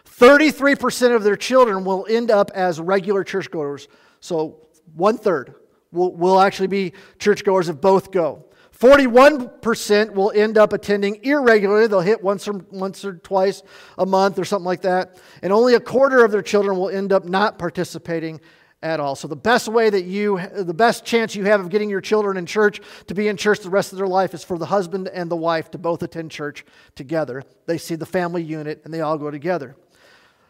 [0.06, 3.88] 33% of their children will end up as regular churchgoers.
[4.22, 5.56] So one third
[5.92, 8.46] will, will actually be churchgoers if both go.
[8.80, 11.86] 41% will end up attending irregularly.
[11.86, 13.62] They'll hit once or, once or twice
[13.98, 15.20] a month or something like that.
[15.44, 18.42] And only a quarter of their children will end up not participating
[18.82, 19.16] at all.
[19.16, 22.38] So the best way that you, the best chance you have of getting your children
[22.38, 25.08] in church to be in church the rest of their life is for the husband
[25.10, 27.44] and the wife to both attend church together.
[27.68, 29.76] They see the family unit and they all go together.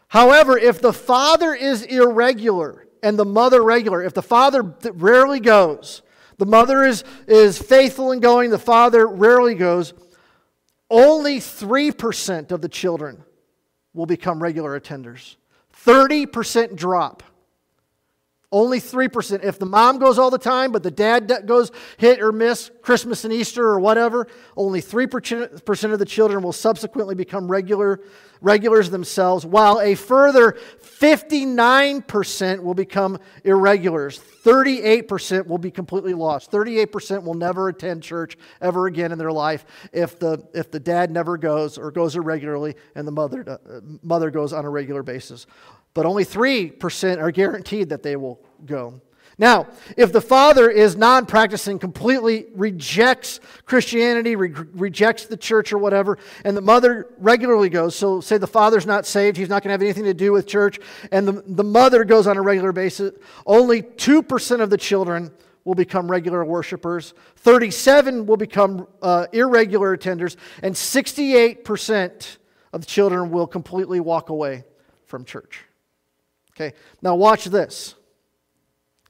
[0.08, 6.02] However, if the father is irregular and the mother regular, if the father rarely goes,
[6.38, 9.92] the mother is, is faithful in going, the father rarely goes,
[10.90, 13.24] only 3% of the children
[13.94, 15.36] will become regular attenders.
[15.84, 17.22] 30% drop.
[18.52, 19.42] Only 3%.
[19.42, 23.24] If the mom goes all the time, but the dad goes hit or miss Christmas
[23.24, 24.26] and Easter or whatever,
[24.58, 28.02] only 3% of the children will subsequently become regular,
[28.42, 34.20] regulars themselves, while a further 59% will become irregulars.
[34.44, 36.50] 38% will be completely lost.
[36.50, 41.10] 38% will never attend church ever again in their life if the, if the dad
[41.10, 45.46] never goes or goes irregularly and the mother, uh, mother goes on a regular basis
[45.94, 49.00] but only 3% are guaranteed that they will go.
[49.38, 55.78] Now, if the father is non practicing, completely rejects Christianity, re- rejects the church or
[55.78, 59.70] whatever, and the mother regularly goes, so say the father's not saved, he's not going
[59.70, 60.78] to have anything to do with church,
[61.10, 63.12] and the, the mother goes on a regular basis,
[63.46, 65.32] only 2% of the children
[65.64, 72.36] will become regular worshipers, 37 will become uh, irregular attenders, and 68%
[72.72, 74.64] of the children will completely walk away
[75.06, 75.64] from church.
[76.54, 77.94] Okay, now watch this.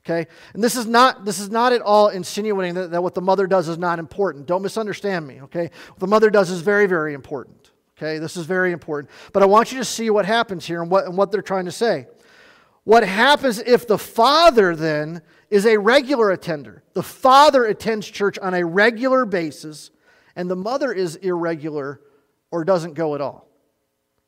[0.04, 3.20] Okay, and this is not this is not at all insinuating that, that what the
[3.20, 4.46] mother does is not important.
[4.46, 5.40] Don't misunderstand me.
[5.42, 7.70] Okay, what the mother does is very very important.
[7.96, 9.10] Okay, this is very important.
[9.32, 11.66] But I want you to see what happens here and what, and what they're trying
[11.66, 12.06] to say.
[12.84, 16.82] What happens if the father then is a regular attender?
[16.94, 19.92] The father attends church on a regular basis,
[20.34, 22.00] and the mother is irregular
[22.50, 23.51] or doesn't go at all.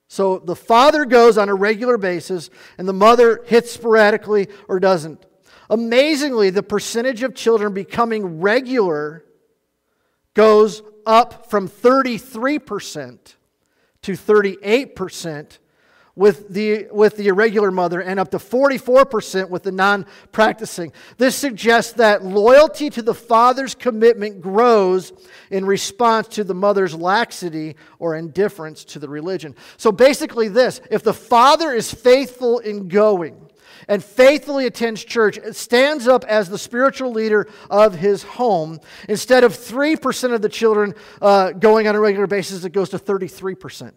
[0.09, 5.25] So the father goes on a regular basis, and the mother hits sporadically or doesn't.
[5.71, 9.25] Amazingly, the percentage of children becoming regular
[10.35, 13.35] goes up from 33%
[14.03, 15.59] to 38%
[16.17, 20.93] with the, with the irregular mother and up to 44% with the non practicing.
[21.19, 25.13] This suggests that loyalty to the father's commitment grows
[25.51, 29.55] in response to the mother's laxity or indifference to the religion.
[29.77, 33.41] So basically, this if the father is faithful in going,
[33.89, 38.81] and faithfully attends church, stands up as the spiritual leader of his home.
[39.11, 42.99] Instead of 3% of the children uh, going on a regular basis, it goes to
[42.99, 43.93] 33%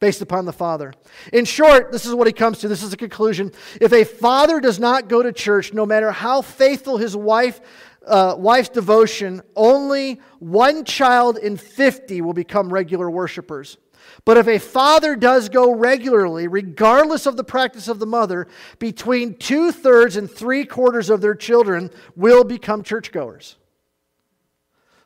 [0.00, 0.92] based upon the father.
[1.32, 2.68] In short, this is what he comes to.
[2.68, 3.52] This is the conclusion.
[3.80, 7.60] If a father does not go to church, no matter how faithful his wife,
[8.06, 13.78] uh, wife's devotion, only one child in 50 will become regular worshipers.
[14.24, 18.46] But if a father does go regularly, regardless of the practice of the mother,
[18.78, 23.56] between two thirds and three quarters of their children will become churchgoers.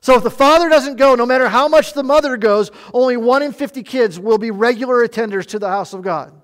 [0.00, 3.42] So if the father doesn't go, no matter how much the mother goes, only one
[3.42, 6.40] in 50 kids will be regular attenders to the house of God.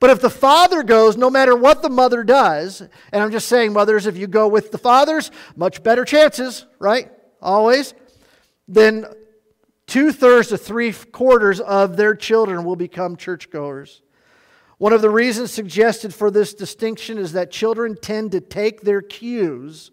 [0.00, 3.72] But if the father goes, no matter what the mother does, and I'm just saying,
[3.72, 7.10] mothers, if you go with the fathers, much better chances, right?
[7.40, 7.94] Always.
[8.68, 9.06] Then
[9.86, 14.02] two thirds to three quarters of their children will become churchgoers.
[14.78, 19.00] One of the reasons suggested for this distinction is that children tend to take their
[19.00, 19.90] cues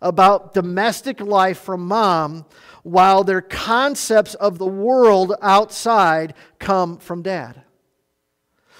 [0.00, 2.44] about domestic life from mom,
[2.82, 7.62] while their concepts of the world outside come from dad.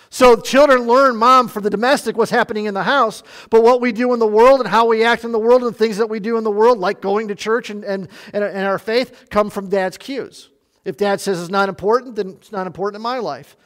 [0.08, 3.92] So children learn, mom, for the domestic, what's happening in the house, but what we
[3.92, 6.20] do in the world and how we act in the world and things that we
[6.20, 9.68] do in the world, like going to church and, and, and our faith, come from
[9.68, 10.50] dad's cues.
[10.84, 13.56] If dad says it's not important, then it's not important in my life.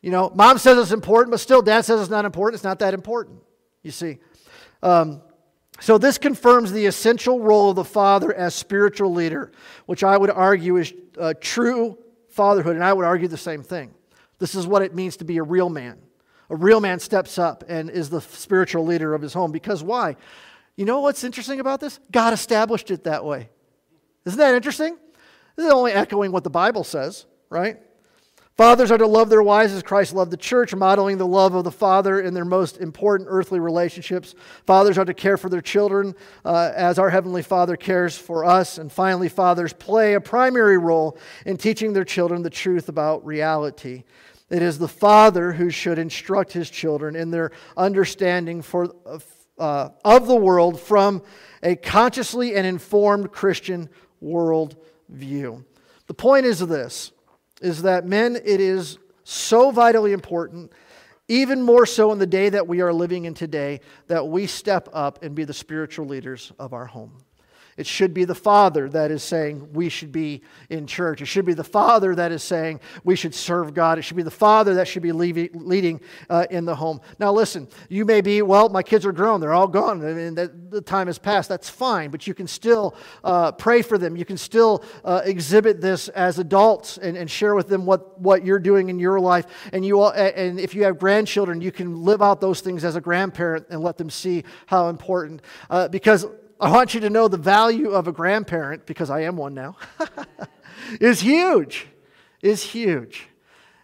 [0.00, 2.56] You know, mom says it's important, but still dad says it's not important.
[2.56, 3.40] It's not that important,
[3.82, 4.18] you see.
[4.82, 5.20] Um,
[5.82, 9.50] so, this confirms the essential role of the father as spiritual leader,
[9.86, 13.92] which I would argue is uh, true fatherhood, and I would argue the same thing.
[14.38, 15.98] This is what it means to be a real man.
[16.50, 19.50] A real man steps up and is the spiritual leader of his home.
[19.50, 20.14] Because why?
[20.76, 21.98] You know what's interesting about this?
[22.12, 23.48] God established it that way.
[24.24, 24.96] Isn't that interesting?
[25.56, 27.78] This is only echoing what the Bible says, right?
[28.56, 31.64] Fathers are to love their wives as Christ loved the church, modeling the love of
[31.64, 34.34] the Father in their most important earthly relationships.
[34.66, 38.76] Fathers are to care for their children uh, as our Heavenly Father cares for us.
[38.76, 44.04] And finally, fathers play a primary role in teaching their children the truth about reality.
[44.50, 48.94] It is the father who should instruct his children in their understanding for,
[49.58, 51.22] uh, of the world from
[51.62, 53.88] a consciously and informed Christian
[54.20, 54.76] world
[55.08, 55.64] view.
[56.06, 57.12] The point is this
[57.62, 60.72] is that men, it is so vitally important,
[61.28, 64.88] even more so in the day that we are living in today, that we step
[64.92, 67.18] up and be the spiritual leaders of our home.
[67.76, 71.22] It should be the father that is saying we should be in church.
[71.22, 73.98] It should be the father that is saying we should serve God.
[73.98, 77.00] It should be the father that should be leading uh, in the home.
[77.18, 79.40] Now, listen, you may be, well, my kids are grown.
[79.40, 80.04] They're all gone.
[80.04, 81.48] I mean, the, the time has passed.
[81.48, 82.10] That's fine.
[82.10, 82.94] But you can still
[83.24, 84.16] uh, pray for them.
[84.16, 88.44] You can still uh, exhibit this as adults and, and share with them what, what
[88.44, 89.46] you're doing in your life.
[89.72, 92.96] And, you all, and if you have grandchildren, you can live out those things as
[92.96, 95.40] a grandparent and let them see how important.
[95.70, 96.26] Uh, because
[96.62, 99.76] I want you to know the value of a grandparent, because I am one now,
[101.00, 101.88] is huge.
[102.40, 103.26] Is huge.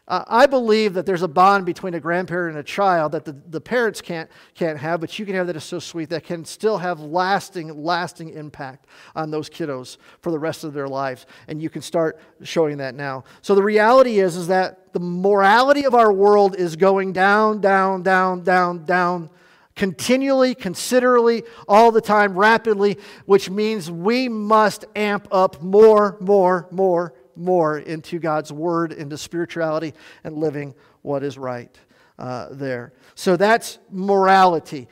[0.06, 3.32] Uh, I believe that there's a bond between a grandparent and a child that the,
[3.48, 6.44] the parents can't, can't have, but you can have that is so sweet that can
[6.44, 11.26] still have lasting, lasting impact on those kiddos for the rest of their lives.
[11.48, 13.24] And you can start showing that now.
[13.42, 18.04] So the reality is, is that the morality of our world is going down, down,
[18.04, 19.30] down, down, down
[19.78, 27.14] continually, considerably, all the time, rapidly, which means we must amp up more, more, more,
[27.36, 31.74] more into God's Word, into spirituality, and living what is right
[32.18, 32.92] uh, there.
[33.14, 34.88] So that's morality.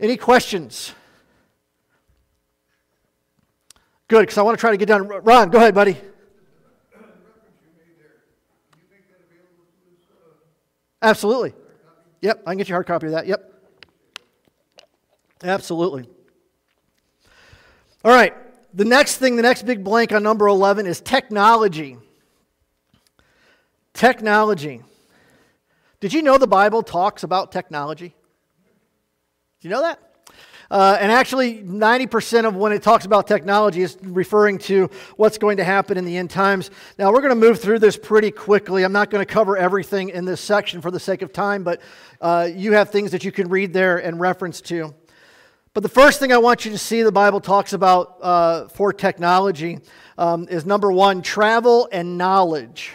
[0.00, 0.92] Any questions?
[4.08, 5.06] Good, because I want to try to get done.
[5.06, 5.96] Ron, go ahead, buddy.
[11.00, 11.54] Absolutely.
[12.24, 13.26] Yep, I can get you a hard copy of that.
[13.26, 13.52] Yep.
[15.42, 16.08] Absolutely.
[18.02, 18.32] All right.
[18.72, 21.98] The next thing, the next big blank on number 11 is technology.
[23.92, 24.82] Technology.
[26.00, 28.14] Did you know the Bible talks about technology?
[29.60, 30.13] Do you know that?
[30.74, 35.58] Uh, and actually, 90% of when it talks about technology is referring to what's going
[35.58, 36.68] to happen in the end times.
[36.98, 38.82] Now, we're going to move through this pretty quickly.
[38.82, 41.80] I'm not going to cover everything in this section for the sake of time, but
[42.20, 44.92] uh, you have things that you can read there and reference to.
[45.74, 48.92] But the first thing I want you to see the Bible talks about uh, for
[48.92, 49.78] technology
[50.18, 52.90] um, is number one, travel and knowledge.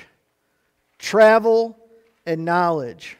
[0.98, 1.80] Travel
[2.26, 3.16] and knowledge.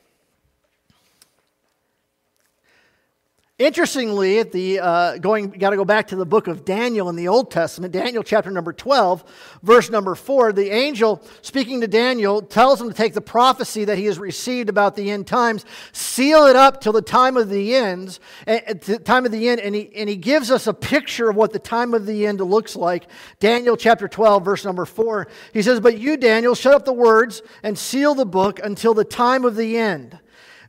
[3.60, 7.28] Interestingly, the uh, going, got to go back to the book of Daniel in the
[7.28, 9.22] Old Testament, Daniel chapter number 12,
[9.64, 10.54] verse number 4.
[10.54, 14.70] The angel speaking to Daniel tells him to take the prophecy that he has received
[14.70, 18.98] about the end times, seal it up till the time of the ends, at the
[18.98, 21.60] time of the end, and he, and he gives us a picture of what the
[21.60, 23.10] time of the end looks like.
[23.42, 25.28] Daniel chapter 12, verse number 4.
[25.52, 29.04] He says, But you, Daniel, shut up the words and seal the book until the
[29.04, 30.18] time of the end.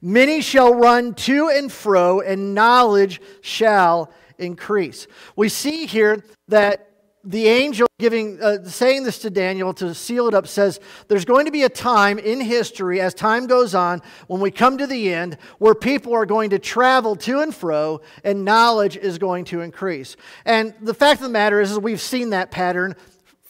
[0.03, 5.07] Many shall run to and fro, and knowledge shall increase.
[5.37, 6.87] We see here that
[7.23, 11.45] the angel giving uh, saying this to daniel to seal it up says there's going
[11.45, 15.13] to be a time in history as time goes on when we come to the
[15.13, 19.61] end where people are going to travel to and fro and knowledge is going to
[19.61, 20.17] increase.
[20.47, 22.97] And the fact of the matter is, is we've seen that pattern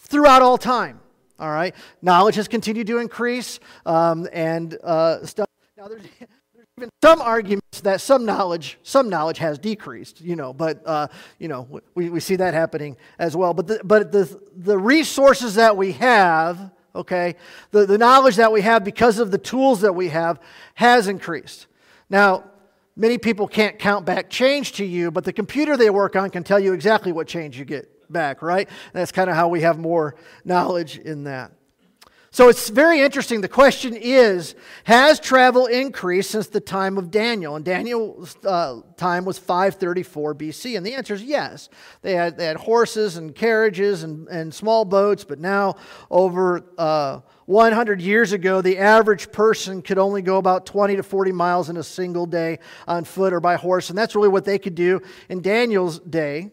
[0.00, 0.98] throughout all time
[1.38, 1.74] all right?
[2.02, 5.48] Knowledge has continued to increase um, and uh, stuff.
[5.76, 6.02] Now there's
[6.80, 11.08] even some arguments that some knowledge, some knowledge has decreased, you know, but, uh,
[11.38, 13.52] you know, we, we see that happening as well.
[13.52, 17.36] But the, but the, the resources that we have, okay,
[17.70, 20.40] the, the knowledge that we have because of the tools that we have
[20.74, 21.66] has increased.
[22.08, 22.44] Now,
[22.96, 26.44] many people can't count back change to you, but the computer they work on can
[26.44, 28.66] tell you exactly what change you get back, right?
[28.66, 30.14] And that's kind of how we have more
[30.46, 31.52] knowledge in that.
[32.32, 33.40] So it's very interesting.
[33.40, 34.54] The question is
[34.84, 37.56] Has travel increased since the time of Daniel?
[37.56, 40.76] And Daniel's uh, time was 534 BC.
[40.76, 41.68] And the answer is yes.
[42.02, 45.74] They had, they had horses and carriages and, and small boats, but now,
[46.08, 51.32] over uh, 100 years ago, the average person could only go about 20 to 40
[51.32, 53.90] miles in a single day on foot or by horse.
[53.90, 56.52] And that's really what they could do in Daniel's day.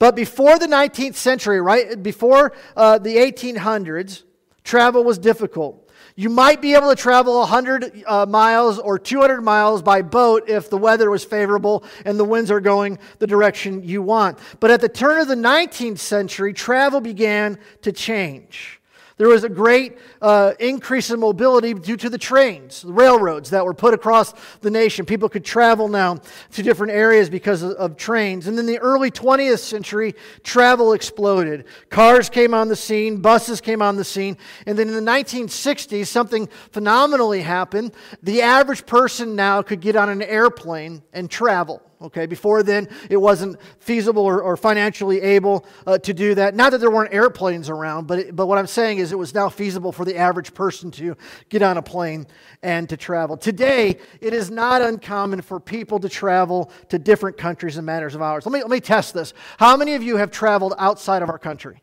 [0.00, 4.24] But before the 19th century, right, before uh, the 1800s,
[4.64, 5.80] travel was difficult.
[6.16, 10.70] You might be able to travel 100 uh, miles or 200 miles by boat if
[10.70, 14.38] the weather was favorable and the winds are going the direction you want.
[14.60, 18.80] But at the turn of the 19th century, travel began to change.
[19.16, 23.64] There was a great uh, increase in mobility due to the trains, the railroads that
[23.64, 25.06] were put across the nation.
[25.06, 26.18] People could travel now
[26.52, 28.48] to different areas because of, of trains.
[28.48, 31.64] And in the early 20th century, travel exploded.
[31.90, 34.36] Cars came on the scene, buses came on the scene.
[34.66, 37.92] And then in the 1960s, something phenomenally happened.
[38.20, 43.16] The average person now could get on an airplane and travel Okay, before then, it
[43.16, 46.54] wasn't feasible or, or financially able uh, to do that.
[46.54, 49.32] Not that there weren't airplanes around, but, it, but what I'm saying is it was
[49.32, 51.16] now feasible for the average person to
[51.48, 52.26] get on a plane
[52.62, 53.38] and to travel.
[53.38, 58.20] Today, it is not uncommon for people to travel to different countries in matters of
[58.20, 58.44] hours.
[58.44, 59.32] Let me, let me test this.
[59.58, 61.82] How many of you have traveled outside of our country?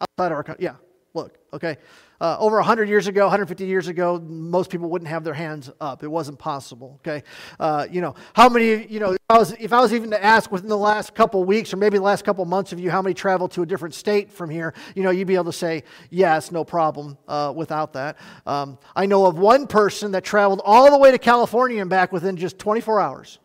[0.00, 0.74] Outside of our country, yeah,
[1.14, 1.76] look, okay.
[2.24, 6.02] Uh, over 100 years ago, 150 years ago, most people wouldn't have their hands up.
[6.02, 7.22] It wasn't possible, okay?
[7.60, 10.24] Uh, you know, how many, you know, if I, was, if I was even to
[10.24, 13.02] ask within the last couple weeks or maybe the last couple months of you how
[13.02, 15.84] many traveled to a different state from here, you know, you'd be able to say,
[16.08, 18.16] yes, no problem uh, without that.
[18.46, 22.10] Um, I know of one person that traveled all the way to California and back
[22.10, 23.38] within just 24 hours.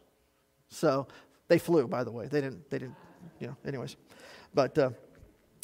[0.69, 1.09] So
[1.49, 2.29] they flew, by the way.
[2.29, 2.95] They didn't, they didn't,
[3.41, 3.97] you know, anyways.
[4.53, 4.91] But, uh,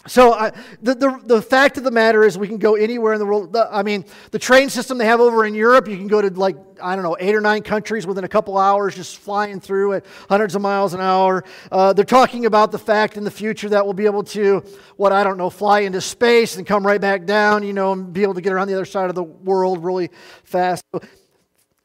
[0.07, 0.51] so I,
[0.81, 3.55] the, the, the fact of the matter is we can go anywhere in the world.
[3.55, 6.55] I mean, the train system they have over in Europe, you can go to like,
[6.81, 10.05] I don't know, eight or nine countries within a couple hours just flying through at
[10.29, 11.43] hundreds of miles an hour.
[11.71, 14.63] Uh, they're talking about the fact in the future that we'll be able to,
[14.95, 18.13] what, I don't know, fly into space and come right back down, you know, and
[18.13, 20.11] be able to get around the other side of the world really
[20.43, 20.83] fast.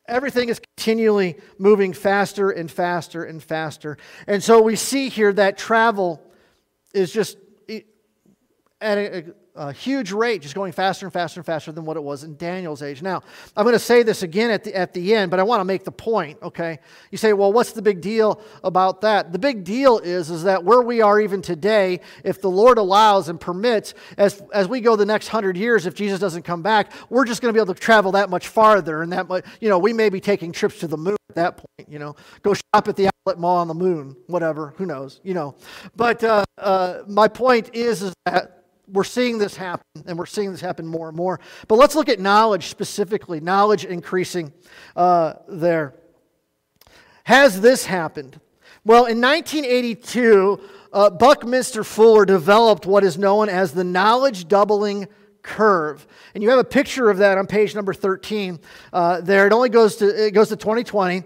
[0.07, 3.97] Everything is continually moving faster and faster and faster.
[4.27, 6.21] And so we see here that travel
[6.93, 7.39] is just
[8.81, 9.24] at a,
[9.57, 12.37] a, huge rate, just going faster and faster and faster than what it was in
[12.37, 13.03] Daniel's age.
[13.03, 13.22] Now,
[13.57, 15.64] I'm going to say this again at the, at the end, but I want to
[15.64, 16.78] make the point, okay?
[17.11, 19.33] You say, well, what's the big deal about that?
[19.33, 23.28] The big deal is, is that where we are even today, if the Lord allows
[23.28, 26.93] and permits, as, as we go the next hundred years, if Jesus doesn't come back,
[27.11, 29.03] we're just going to be able to travel that much farther.
[29.03, 31.57] And that much, you know, we may be taking trips to the moon at that
[31.59, 35.20] point, you know, go shop at the outlet mall on the moon, whatever, who knows,
[35.22, 35.55] you know.
[35.95, 38.60] But uh, uh, my point is, is that
[38.93, 41.41] we're seeing this happen, and we're seeing this happen more and more.
[41.68, 44.53] But let's look at knowledge specifically, knowledge increasing
[44.97, 45.95] uh, there.
[47.24, 48.41] Has this happened?
[48.84, 50.61] Well, in 1982,
[50.93, 55.07] uh, Buckminster Fuller developed what is known as the knowledge doubling
[55.43, 56.07] curve.
[56.34, 58.59] And you have a picture of that on page number 13
[58.93, 59.47] uh, there.
[59.47, 61.22] It only goes to, it goes to 2020.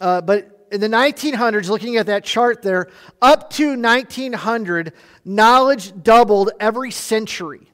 [0.00, 2.88] Uh, but in the 1900s, looking at that chart there,
[3.20, 4.92] up to 1900,
[5.24, 7.72] knowledge doubled every century.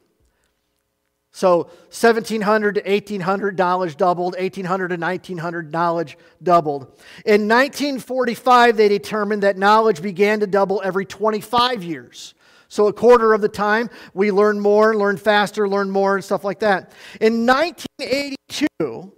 [1.32, 4.36] So 1700 to 1800, knowledge doubled.
[4.38, 6.82] 1800 to 1900, knowledge doubled.
[7.26, 12.34] In 1945, they determined that knowledge began to double every 25 years.
[12.68, 16.44] So a quarter of the time, we learn more, learn faster, learn more, and stuff
[16.44, 16.92] like that.
[17.20, 19.12] In 1982,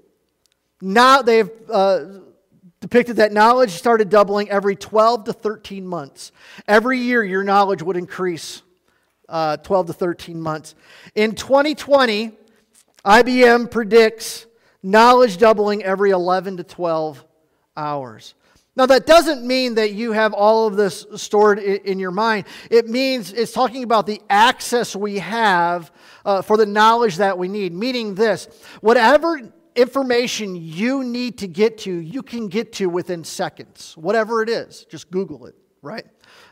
[0.80, 2.04] now they've uh,
[2.86, 6.30] depicted that knowledge started doubling every 12 to 13 months.
[6.68, 8.62] Every year, your knowledge would increase
[9.28, 10.76] uh, 12 to 13 months.
[11.16, 12.30] In 2020,
[13.04, 14.46] IBM predicts
[14.84, 17.24] knowledge doubling every 11 to 12
[17.76, 18.34] hours.
[18.76, 22.46] Now, that doesn't mean that you have all of this stored in your mind.
[22.70, 25.90] It means it's talking about the access we have
[26.24, 28.46] uh, for the knowledge that we need, meaning this
[28.80, 29.40] whatever
[29.76, 33.94] information you need to get to, you can get to within seconds.
[33.96, 36.06] Whatever it is, just Google it, right?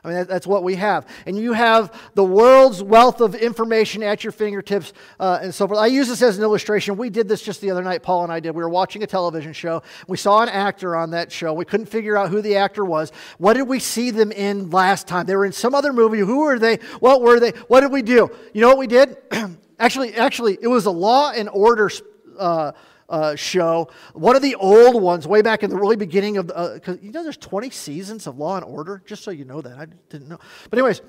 [0.04, 1.06] I mean, that's what we have.
[1.26, 5.80] And you have the world's wealth of information at your fingertips uh, and so forth.
[5.80, 6.96] I use this as an illustration.
[6.96, 8.50] We did this just the other night, Paul and I did.
[8.50, 9.82] We were watching a television show.
[10.06, 11.54] We saw an actor on that show.
[11.54, 13.12] We couldn't figure out who the actor was.
[13.38, 15.24] What did we see them in last time?
[15.24, 16.18] They were in some other movie.
[16.18, 16.76] Who were they?
[17.00, 17.50] What were they?
[17.68, 18.30] What did we do?
[18.52, 19.16] You know what we did?
[19.78, 21.90] actually, actually, it was a Law and Order.
[22.38, 22.72] Uh,
[23.08, 23.88] uh, show.
[24.12, 27.12] One of the old ones, way back in the really beginning of because uh, you
[27.12, 29.78] know there's 20 seasons of Law and Order, just so you know that.
[29.78, 30.38] I didn't know.
[30.70, 31.02] But, anyways,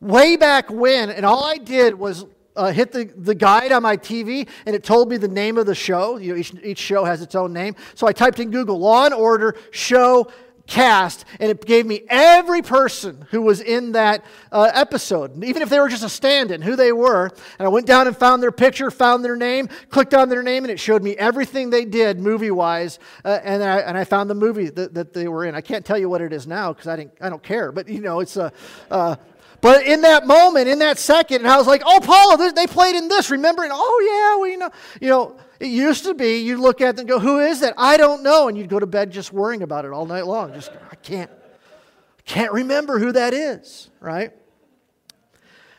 [0.00, 2.26] way back when, and all I did was
[2.58, 5.66] uh, hit the, the guide on my TV and it told me the name of
[5.66, 6.16] the show.
[6.16, 7.76] You know, each, each show has its own name.
[7.94, 10.30] So I typed in Google Law and Order show
[10.68, 15.70] cast, and it gave me every person who was in that uh, episode, even if
[15.70, 17.30] they were just a stand in, who they were.
[17.58, 20.64] And I went down and found their picture, found their name, clicked on their name,
[20.64, 22.98] and it showed me everything they did movie wise.
[23.24, 25.54] Uh, and, I, and I found the movie that, that they were in.
[25.54, 27.88] I can't tell you what it is now because I, didn't, I don't care, but
[27.88, 28.52] you know, it's a.
[28.90, 29.16] Uh,
[29.60, 32.94] but in that moment, in that second, and I was like, "Oh, Paula, they played
[32.94, 33.28] in this.
[33.28, 34.70] Remember?" And oh yeah, we know.
[35.00, 37.74] You know, it used to be you'd look at them and go, Who is that?
[37.76, 38.48] I don't know.
[38.48, 40.52] And you'd go to bed just worrying about it all night long.
[40.54, 44.32] Just, I can't, I can't remember who that is, right?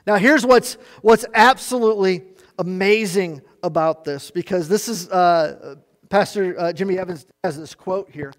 [0.05, 2.23] Now, here's what's, what's absolutely
[2.57, 5.75] amazing about this because this is uh,
[6.09, 8.33] Pastor uh, Jimmy Evans has this quote here.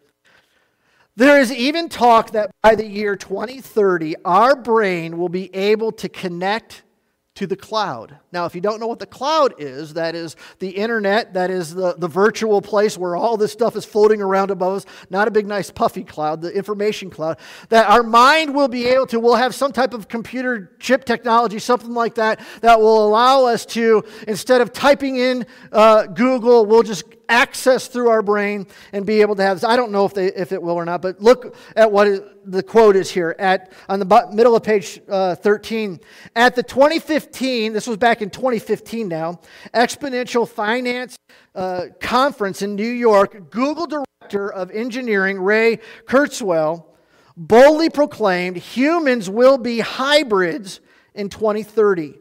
[1.17, 6.09] There is even talk that by the year 2030, our brain will be able to
[6.09, 6.83] connect
[7.35, 8.19] to the cloud.
[8.33, 11.75] Now, if you don't know what the cloud is, that is the internet, that is
[11.75, 15.33] the, the virtual place where all this stuff is floating around above us, not a
[15.33, 17.39] big, nice, puffy cloud, the information cloud,
[17.71, 21.59] that our mind will be able to, we'll have some type of computer chip technology,
[21.59, 26.85] something like that, that will allow us to, instead of typing in uh, Google, we'll
[26.85, 29.65] just access through our brain and be able to have this.
[29.65, 32.63] I don't know if, they, if it will or not, but look at what the
[32.63, 36.01] quote is here at on the middle of page uh, 13.
[36.35, 39.41] At the 2015, this was back in 2015 now,
[39.75, 41.17] Exponential Finance
[41.55, 46.87] uh, Conference in New York, Google Director of Engineering Ray Kurzweil
[47.37, 50.81] boldly proclaimed humans will be hybrids
[51.15, 52.13] in 2030.
[52.13, 52.19] That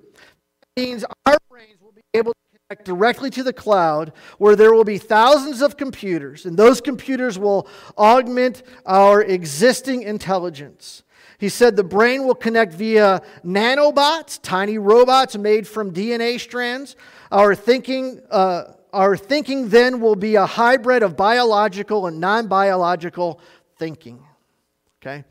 [0.77, 4.85] means our brains will be able to connect directly to the cloud where there will
[4.85, 11.03] be thousands of computers, and those computers will augment our existing intelligence.
[11.39, 16.97] He said the brain will connect via nanobots, tiny robots made from DNA strands.
[17.31, 23.39] Our thinking, uh, our thinking then will be a hybrid of biological and non biological
[23.77, 24.21] thinking.
[25.01, 25.23] Okay?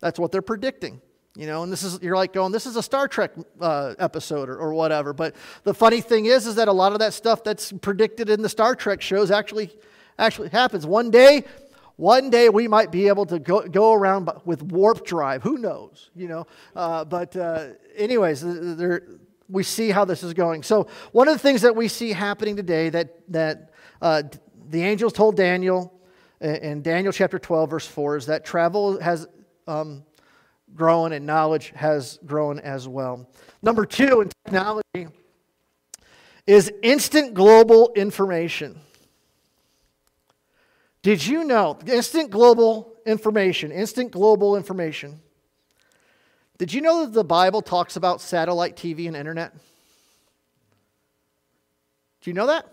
[0.00, 1.00] That's what they're predicting.
[1.36, 4.50] You know, and this is, you're like going, this is a Star Trek uh, episode
[4.50, 5.12] or, or whatever.
[5.12, 8.42] But the funny thing is, is that a lot of that stuff that's predicted in
[8.42, 9.70] the Star Trek shows actually,
[10.18, 10.86] actually happens.
[10.86, 11.44] One day,
[11.96, 15.42] one day we might be able to go, go around with warp drive.
[15.42, 16.10] Who knows?
[16.14, 18.42] You know, uh, but uh, anyways,
[18.76, 19.02] there,
[19.48, 20.62] we see how this is going.
[20.62, 23.70] So one of the things that we see happening today that that
[24.00, 24.22] uh,
[24.68, 25.92] the angels told Daniel
[26.40, 29.28] in Daniel chapter 12 verse 4 is that travel has
[29.68, 30.02] um,
[30.74, 33.28] grown and knowledge has grown as well.
[33.62, 35.08] Number two in technology
[36.46, 38.80] is instant global information.
[41.02, 45.20] Did you know instant global information, instant global information?
[46.58, 49.52] Did you know that the Bible talks about satellite TV and internet?
[52.20, 52.66] Do you know that?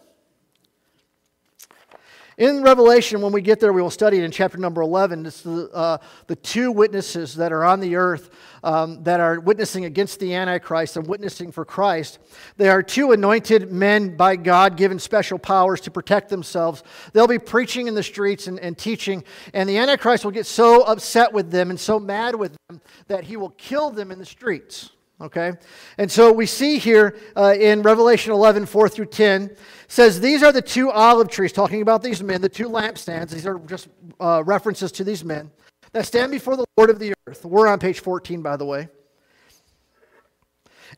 [2.39, 5.25] In Revelation, when we get there, we will study it in chapter number 11.
[5.25, 8.29] It's the, uh, the two witnesses that are on the earth
[8.63, 12.17] um, that are witnessing against the Antichrist and witnessing for Christ.
[12.55, 16.81] They are two anointed men by God given special powers to protect themselves.
[17.11, 20.83] They'll be preaching in the streets and, and teaching, and the Antichrist will get so
[20.83, 22.79] upset with them and so mad with them
[23.09, 24.91] that he will kill them in the streets.
[25.21, 25.53] Okay?
[25.97, 29.55] And so we see here uh, in Revelation 11, 4 through 10,
[29.87, 33.29] says, These are the two olive trees, talking about these men, the two lampstands.
[33.29, 33.89] These are just
[34.19, 35.51] uh, references to these men
[35.91, 37.43] that stand before the Lord of the earth.
[37.43, 38.87] We're on page 14, by the way.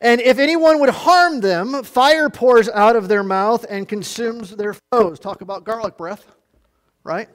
[0.00, 4.74] And if anyone would harm them, fire pours out of their mouth and consumes their
[4.90, 5.18] foes.
[5.18, 6.26] Talk about garlic breath,
[7.04, 7.28] right?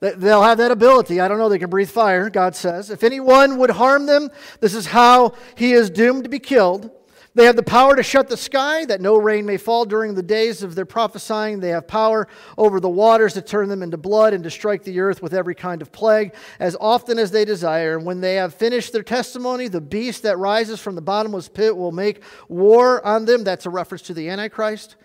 [0.00, 1.20] They'll have that ability.
[1.20, 1.48] I don't know.
[1.48, 2.90] They can breathe fire, God says.
[2.90, 4.30] If anyone would harm them,
[4.60, 6.90] this is how he is doomed to be killed.
[7.34, 10.22] They have the power to shut the sky that no rain may fall during the
[10.22, 11.60] days of their prophesying.
[11.60, 12.26] They have power
[12.56, 15.54] over the waters to turn them into blood and to strike the earth with every
[15.54, 17.96] kind of plague as often as they desire.
[17.96, 21.76] And when they have finished their testimony, the beast that rises from the bottomless pit
[21.76, 23.44] will make war on them.
[23.44, 24.96] That's a reference to the Antichrist.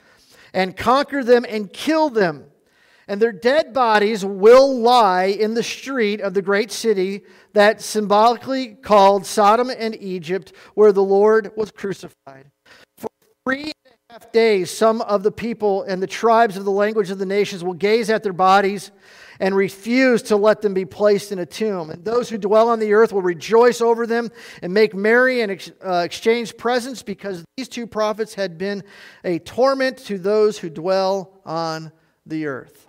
[0.54, 2.46] And conquer them and kill them
[3.14, 7.22] and their dead bodies will lie in the street of the great city
[7.54, 12.50] that symbolically called Sodom and Egypt, where the Lord was crucified.
[12.98, 13.10] For
[13.46, 17.12] three and a half days, some of the people and the tribes of the language
[17.12, 18.90] of the nations will gaze at their bodies
[19.40, 21.92] and refuse to let them be placed in a tomb.
[21.92, 24.32] And those who dwell on the earth will rejoice over them
[24.64, 28.84] and make merry and ex- uh, exchange presents because these two prophets had been
[29.24, 31.92] a torment to those who dwell on
[32.26, 32.88] the earth.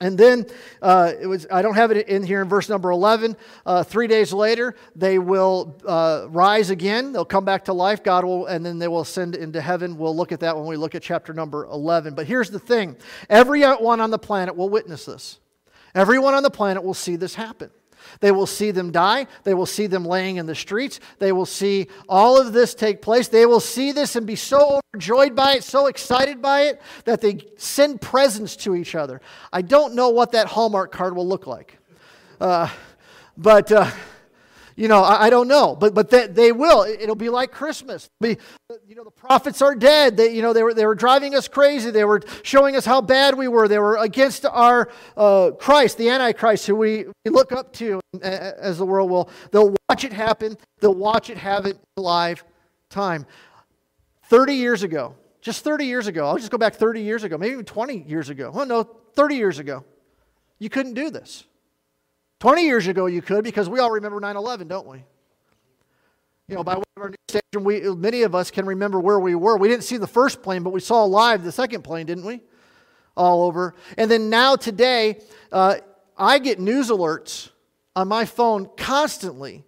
[0.00, 0.46] And then
[0.82, 3.36] uh, it was, I don't have it in here in verse number 11.
[3.64, 7.12] Uh, three days later, they will uh, rise again.
[7.12, 8.02] They'll come back to life.
[8.02, 9.96] God will, and then they will ascend into heaven.
[9.96, 12.14] We'll look at that when we look at chapter number 11.
[12.14, 12.96] But here's the thing
[13.30, 15.38] everyone on the planet will witness this,
[15.94, 17.70] everyone on the planet will see this happen.
[18.20, 19.26] They will see them die.
[19.44, 21.00] They will see them laying in the streets.
[21.18, 23.28] They will see all of this take place.
[23.28, 27.20] They will see this and be so overjoyed by it, so excited by it, that
[27.20, 29.20] they send presents to each other.
[29.52, 31.78] I don't know what that Hallmark card will look like.
[32.40, 32.68] Uh,
[33.36, 33.70] but.
[33.70, 33.90] Uh,
[34.76, 36.82] you know, I, I, don't know, but but they, they will.
[36.82, 38.10] It, will be like Christmas.
[38.20, 38.36] Be,
[38.86, 40.18] you know, the prophets are dead.
[40.18, 41.90] They, you know, they were they were driving us crazy.
[41.90, 43.68] They were showing us how bad we were.
[43.68, 48.76] They were against our uh, Christ, the Antichrist, who we, we look up to as
[48.76, 49.30] the world will.
[49.50, 50.58] They'll watch it happen.
[50.80, 52.44] They'll watch it have it live
[52.90, 53.24] time.
[54.24, 57.52] Thirty years ago, just 30 years ago, I'll just go back 30 years ago, maybe
[57.52, 58.50] even 20 years ago.
[58.52, 58.82] Oh no,
[59.14, 59.84] 30 years ago,
[60.58, 61.44] you couldn't do this.
[62.40, 65.04] 20 years ago, you could because we all remember 9 11, don't we?
[66.48, 69.34] You know, by way of our station, we, many of us can remember where we
[69.34, 69.56] were.
[69.56, 72.40] We didn't see the first plane, but we saw live the second plane, didn't we?
[73.16, 73.74] All over.
[73.98, 75.20] And then now, today,
[75.50, 75.76] uh,
[76.16, 77.50] I get news alerts
[77.96, 79.64] on my phone constantly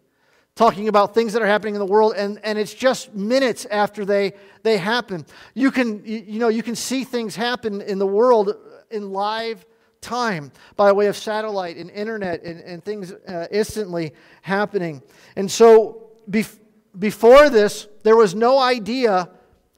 [0.55, 4.05] talking about things that are happening in the world and, and it's just minutes after
[4.05, 4.33] they,
[4.65, 8.53] they happen you can you, you know you can see things happen in the world
[8.91, 9.65] in live
[10.01, 15.03] time by way of satellite and internet and, and things uh, instantly happening
[15.37, 16.59] and so bef-
[16.99, 19.31] before this, there was no idea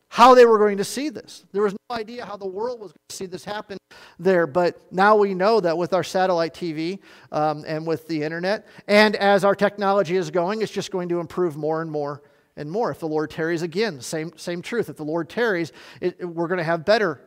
[0.08, 1.44] how they were going to see this.
[1.52, 3.78] There was no idea how the world was going to see this happen
[4.18, 4.46] there.
[4.46, 6.98] But now we know that with our satellite TV
[7.30, 11.20] um, and with the internet, and as our technology is going, it's just going to
[11.20, 12.22] improve more and more
[12.56, 12.90] and more.
[12.90, 14.88] If the Lord tarries again, same, same truth.
[14.88, 17.20] If the Lord tarries, it, we're going to have better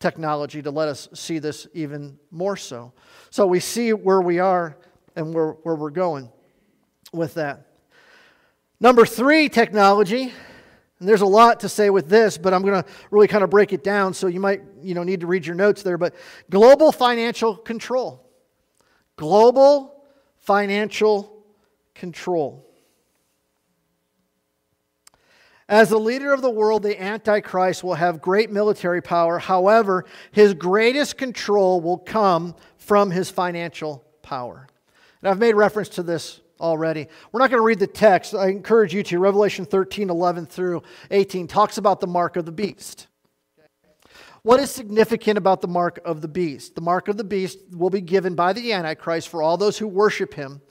[0.00, 2.92] technology to let us see this even more so.
[3.30, 4.76] So we see where we are
[5.14, 6.30] and where, where we're going
[7.12, 7.66] with that.
[8.80, 10.32] Number three, technology.
[10.98, 13.50] And there's a lot to say with this, but I'm going to really kind of
[13.50, 15.98] break it down, so you might you know, need to read your notes there.
[15.98, 16.14] But
[16.50, 18.26] global financial control.
[19.16, 20.04] Global
[20.38, 21.44] financial
[21.94, 22.69] control.
[25.70, 29.38] As the leader of the world, the Antichrist will have great military power.
[29.38, 34.66] However, his greatest control will come from his financial power.
[35.22, 37.06] And I've made reference to this already.
[37.30, 38.34] We're not going to read the text.
[38.34, 39.20] I encourage you to.
[39.20, 43.06] Revelation 13, 11 through 18 talks about the mark of the beast.
[44.42, 46.74] What is significant about the mark of the beast?
[46.74, 49.86] The mark of the beast will be given by the Antichrist for all those who
[49.86, 50.62] worship him.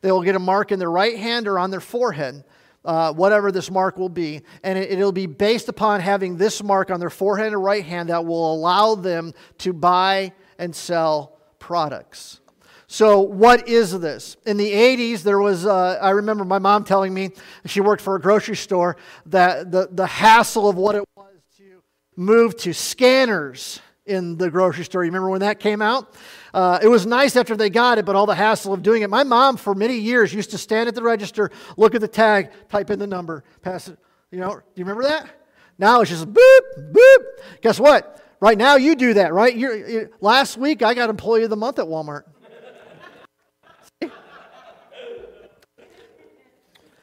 [0.00, 2.42] They will get a mark in their right hand or on their forehead,
[2.86, 4.42] uh, whatever this mark will be.
[4.62, 8.08] And it, it'll be based upon having this mark on their forehead or right hand
[8.08, 12.40] that will allow them to buy and sell products.
[12.88, 14.36] So, what is this?
[14.46, 17.30] In the 80s, there was, uh, I remember my mom telling me,
[17.64, 21.82] she worked for a grocery store, that the, the hassle of what it was to
[22.14, 25.04] move to scanners in the grocery store.
[25.04, 26.14] You remember when that came out?
[26.54, 29.10] Uh, it was nice after they got it, but all the hassle of doing it.
[29.10, 32.50] My mom, for many years, used to stand at the register, look at the tag,
[32.68, 33.98] type in the number, pass it.
[34.30, 35.28] You know, do you remember that?
[35.78, 37.18] Now it's just boop, boop.
[37.60, 38.22] Guess what?
[38.40, 39.56] Right now, you do that, right?
[39.56, 42.24] You're, you're, last week, I got Employee of the Month at Walmart.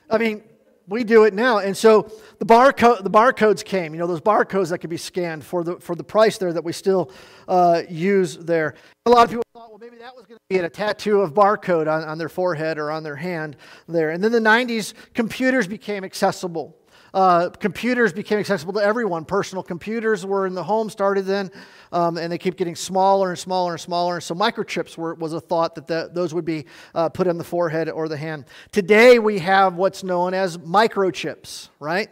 [0.09, 0.43] I mean,
[0.87, 1.57] we do it now.
[1.57, 2.11] And so
[2.43, 5.79] the barcode, the barcodes came, you know, those barcodes that could be scanned for the,
[5.79, 7.09] for the price there that we still
[7.47, 8.75] uh, use there.
[9.05, 11.33] A lot of people thought, well, maybe that was going to be a tattoo of
[11.33, 13.55] barcode on, on their forehead or on their hand
[13.87, 14.09] there.
[14.09, 16.75] And then the 90s, computers became accessible.
[17.13, 19.23] Uh, computers became accessible to everyone.
[19.23, 21.49] Personal computers were in the home, started then,
[21.93, 24.15] um, and they keep getting smaller and smaller and smaller.
[24.15, 27.37] And so microchips were, was a thought that the, those would be uh, put on
[27.37, 28.45] the forehead or the hand.
[28.73, 32.09] Today we have what's known as microchips, right?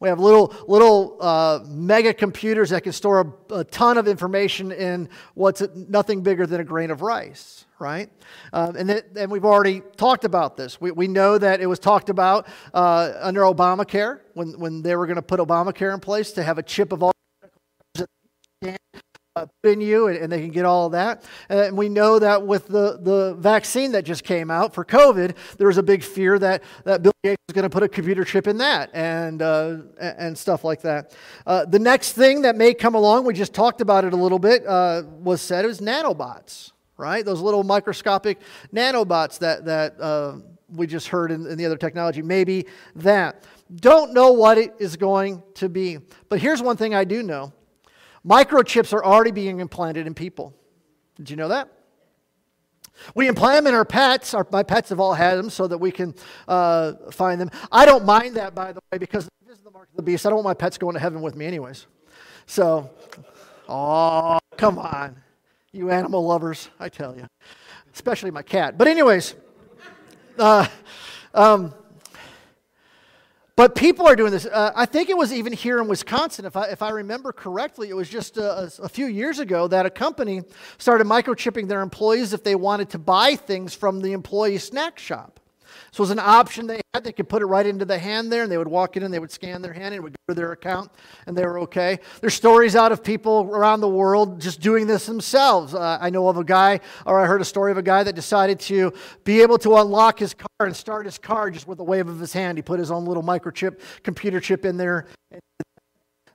[0.00, 4.70] We have little, little uh, mega computers that can store a, a, ton of information
[4.70, 8.10] in what's nothing bigger than a grain of rice right?
[8.52, 10.80] Um, and, and we've already talked about this.
[10.80, 15.06] We, we know that it was talked about uh, under Obamacare when, when they were
[15.06, 17.12] going to put Obamacare in place to have a chip of all
[19.64, 21.24] in you and, and, they can get all of that.
[21.48, 25.66] And we know that with the, the vaccine that just came out for COVID, there
[25.66, 28.46] was a big fear that, that Bill Gates was going to put a computer chip
[28.46, 31.14] in that and, uh, and stuff like that.
[31.46, 34.38] Uh, the next thing that may come along, we just talked about it a little
[34.38, 37.24] bit, uh, was said it was nanobots right?
[37.24, 38.38] Those little microscopic
[38.74, 42.20] nanobots that, that uh, we just heard in, in the other technology.
[42.20, 42.66] Maybe
[42.96, 43.44] that.
[43.74, 45.98] Don't know what it is going to be.
[46.28, 47.52] But here's one thing I do know
[48.26, 50.54] microchips are already being implanted in people.
[51.16, 51.72] Did you know that?
[53.14, 54.34] We implant them in our pets.
[54.34, 56.14] Our, my pets have all had them so that we can
[56.48, 57.50] uh, find them.
[57.70, 60.26] I don't mind that, by the way, because this is the mark of the beast.
[60.26, 61.86] I don't want my pets going to heaven with me, anyways.
[62.46, 62.90] So,
[63.68, 65.22] oh, come on
[65.72, 67.26] you animal lovers, I tell you,
[67.92, 68.78] especially my cat.
[68.78, 69.34] But, anyways,
[70.38, 70.66] uh,
[71.34, 71.74] um,
[73.58, 74.46] but people are doing this.
[74.46, 77.88] Uh, I think it was even here in Wisconsin, if I, if I remember correctly,
[77.88, 80.42] it was just a, a, few years ago that a company
[80.78, 85.40] started microchipping their employees if they wanted to buy things from the employee snack shop.
[85.90, 87.04] So it was an option they had.
[87.04, 89.12] They could put it right into the hand there, and they would walk in and
[89.12, 90.90] they would scan their hand and it would go to their account,
[91.26, 91.98] and they were okay.
[92.20, 95.74] There's stories out of people around the world just doing this themselves.
[95.74, 98.14] Uh, I know of a guy, or I heard a story of a guy that
[98.14, 98.92] decided to
[99.24, 102.18] be able to unlock his car and start his car just with a wave of
[102.18, 102.58] his hand.
[102.58, 105.06] He put his own little microchip, computer chip in there.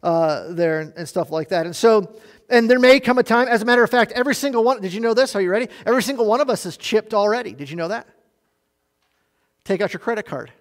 [0.02, 1.66] Uh, there and, and stuff like that.
[1.66, 2.20] And so,
[2.50, 4.94] and there may come a time, as a matter of fact, every single one, did
[4.94, 5.34] you know this?
[5.34, 5.70] Are you ready?
[5.86, 7.54] Every single one of us is chipped already.
[7.54, 8.06] Did you know that?
[9.66, 10.52] Take out your credit card.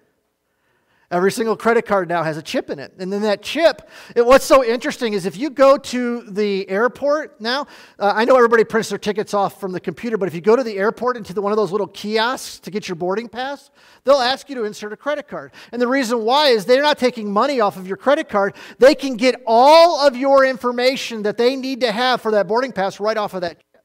[1.13, 2.95] Every single credit card now has a chip in it.
[2.97, 7.39] And then that chip, it, what's so interesting is if you go to the airport
[7.39, 7.67] now,
[7.99, 10.55] uh, I know everybody prints their tickets off from the computer, but if you go
[10.55, 13.69] to the airport into the, one of those little kiosks to get your boarding pass,
[14.05, 15.51] they'll ask you to insert a credit card.
[15.71, 18.55] And the reason why is they're not taking money off of your credit card.
[18.79, 22.71] They can get all of your information that they need to have for that boarding
[22.71, 23.83] pass right off of that chip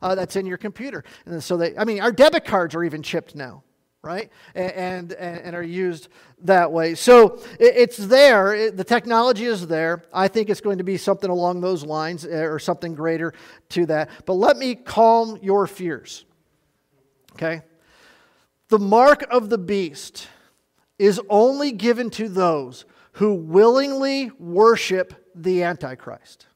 [0.00, 1.04] uh, that's in your computer.
[1.26, 3.62] And so they, I mean, our debit cards are even chipped now
[4.02, 4.30] right?
[4.54, 6.08] And, and, and are used
[6.42, 6.94] that way.
[6.94, 8.70] So it's there.
[8.70, 10.04] The technology is there.
[10.12, 13.34] I think it's going to be something along those lines eh, or something greater
[13.70, 14.10] to that.
[14.24, 16.24] But let me calm your fears.
[17.32, 17.62] Okay?
[18.68, 20.28] The mark of the beast
[20.98, 26.46] is only given to those who willingly worship the Antichrist.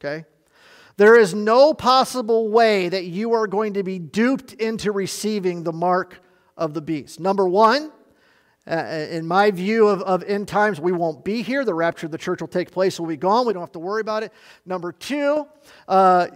[0.00, 0.24] Okay?
[0.96, 5.72] There is no possible way that you are going to be duped into receiving the
[5.72, 6.20] mark
[6.56, 7.20] of the beast.
[7.20, 7.92] Number one,
[8.68, 11.64] uh, in my view of, of end times, we won't be here.
[11.64, 13.46] The rapture of the church will take place, we'll be gone.
[13.46, 14.32] We don't have to worry about it.
[14.64, 15.46] Number two,
[15.86, 16.26] uh,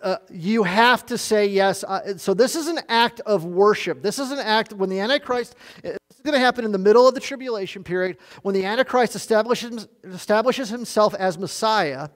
[0.00, 1.84] uh, you have to say yes.
[1.84, 4.02] Uh, so, this is an act of worship.
[4.02, 7.06] This is an act when the Antichrist, this is going to happen in the middle
[7.06, 12.08] of the tribulation period, when the Antichrist establishes, establishes himself as Messiah,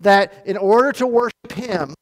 [0.00, 1.94] that in order to worship him,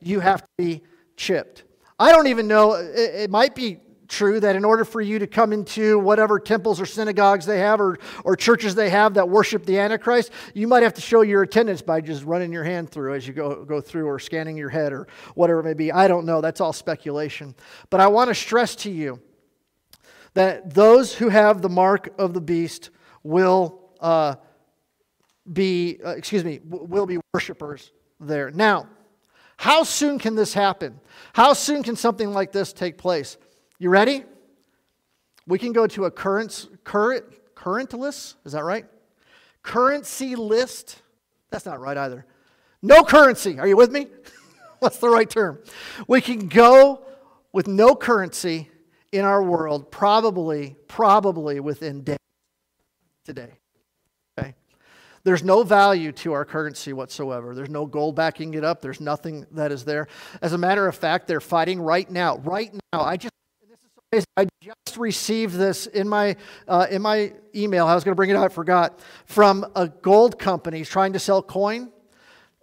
[0.00, 0.82] you have to be
[1.16, 1.64] chipped.
[1.98, 5.26] I don't even know, it, it might be true that in order for you to
[5.26, 9.64] come into whatever temples or synagogues they have or, or churches they have that worship
[9.66, 13.14] the Antichrist, you might have to show your attendance by just running your hand through
[13.14, 15.92] as you go, go through or scanning your head or whatever it may be.
[15.92, 16.40] I don't know.
[16.40, 17.54] That's all speculation.
[17.90, 19.20] But I want to stress to you
[20.34, 22.90] that those who have the mark of the beast
[23.22, 24.36] will uh,
[25.50, 28.50] be, uh, excuse me, will be worshipers there.
[28.50, 28.88] Now,
[29.56, 31.00] how soon can this happen?
[31.32, 33.38] How soon can something like this take place?
[33.78, 34.24] You ready?
[35.46, 37.24] We can go to a current, current,
[37.54, 38.36] current list.
[38.44, 38.86] Is that right?
[39.62, 41.02] Currency list.
[41.50, 42.24] That's not right either.
[42.82, 43.58] No currency.
[43.58, 44.06] Are you with me?
[44.78, 45.58] What's the right term?
[46.08, 47.02] We can go
[47.52, 48.70] with no currency
[49.12, 52.18] in our world probably, probably within days
[53.24, 53.58] today.
[54.38, 54.54] Okay?
[55.24, 57.54] There's no value to our currency whatsoever.
[57.54, 58.80] There's no gold backing it up.
[58.80, 60.08] There's nothing that is there.
[60.40, 62.38] As a matter of fact, they're fighting right now.
[62.38, 63.02] Right now.
[63.02, 63.32] I just
[64.12, 66.36] I just received this in my,
[66.68, 67.86] uh, in my email.
[67.86, 69.00] I was going to bring it out, I forgot.
[69.24, 71.90] From a gold company trying to sell coin,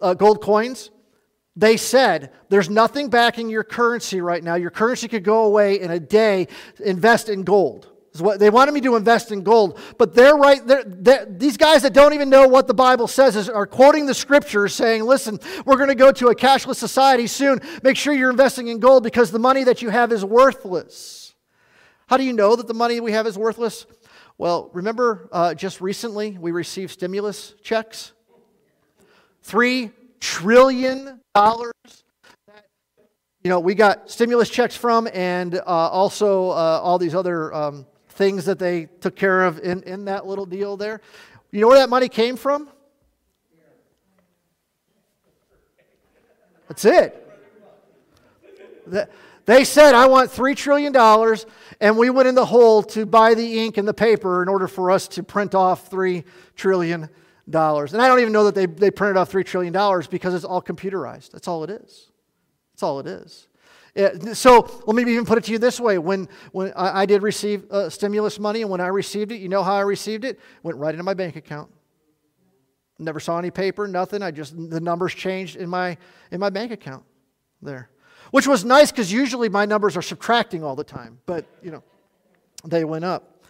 [0.00, 0.90] uh, gold coins.
[1.56, 4.54] They said, There's nothing backing your currency right now.
[4.54, 6.48] Your currency could go away in a day.
[6.84, 7.90] Invest in gold.
[8.18, 10.64] What they wanted me to invest in gold, but they're right.
[10.64, 14.06] They're, they're, these guys that don't even know what the Bible says is, are quoting
[14.06, 17.60] the scriptures, saying, "Listen, we're going to go to a cashless society soon.
[17.82, 21.23] Make sure you're investing in gold because the money that you have is worthless."
[22.06, 23.86] How do you know that the money we have is worthless?
[24.38, 28.12] Well, remember uh, just recently we received stimulus checks?
[29.42, 29.90] Three
[30.20, 31.72] trillion dollars
[33.44, 37.86] you know, we got stimulus checks from, and uh, also uh, all these other um,
[38.08, 41.02] things that they took care of in, in that little deal there.
[41.50, 42.70] You know where that money came from?
[46.68, 47.20] That's it.
[49.44, 50.94] They said, I want $3 trillion,
[51.84, 54.66] and we went in the hole to buy the ink and the paper in order
[54.66, 56.24] for us to print off $3
[56.56, 57.10] trillion.
[57.46, 59.70] And I don't even know that they, they printed off $3 trillion
[60.10, 61.32] because it's all computerized.
[61.32, 62.10] That's all it is.
[62.72, 63.48] That's all it is.
[64.32, 65.98] So let me even put it to you this way.
[65.98, 69.50] When, when I, I did receive uh, stimulus money, and when I received it, you
[69.50, 70.40] know how I received it?
[70.62, 71.70] Went right into my bank account.
[72.98, 74.22] Never saw any paper, nothing.
[74.22, 75.98] I just, the numbers changed in my,
[76.30, 77.04] in my bank account
[77.60, 77.90] there
[78.30, 81.82] which was nice because usually my numbers are subtracting all the time, but you know,
[82.64, 83.44] they went up.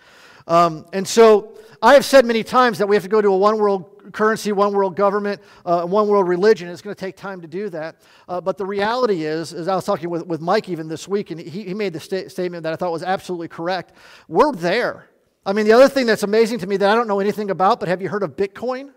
[0.47, 3.37] Um, and so I have said many times that we have to go to a
[3.37, 6.69] one world currency, one world government, uh, one world religion.
[6.69, 8.03] It's going to take time to do that.
[8.29, 11.31] Uh, but the reality is, as I was talking with, with Mike even this week,
[11.31, 13.93] and he, he made the sta- statement that I thought was absolutely correct.
[14.29, 15.09] We're there.
[15.47, 17.81] I mean, the other thing that's amazing to me that I don't know anything about,
[17.81, 18.93] but have you heard of Bitcoin?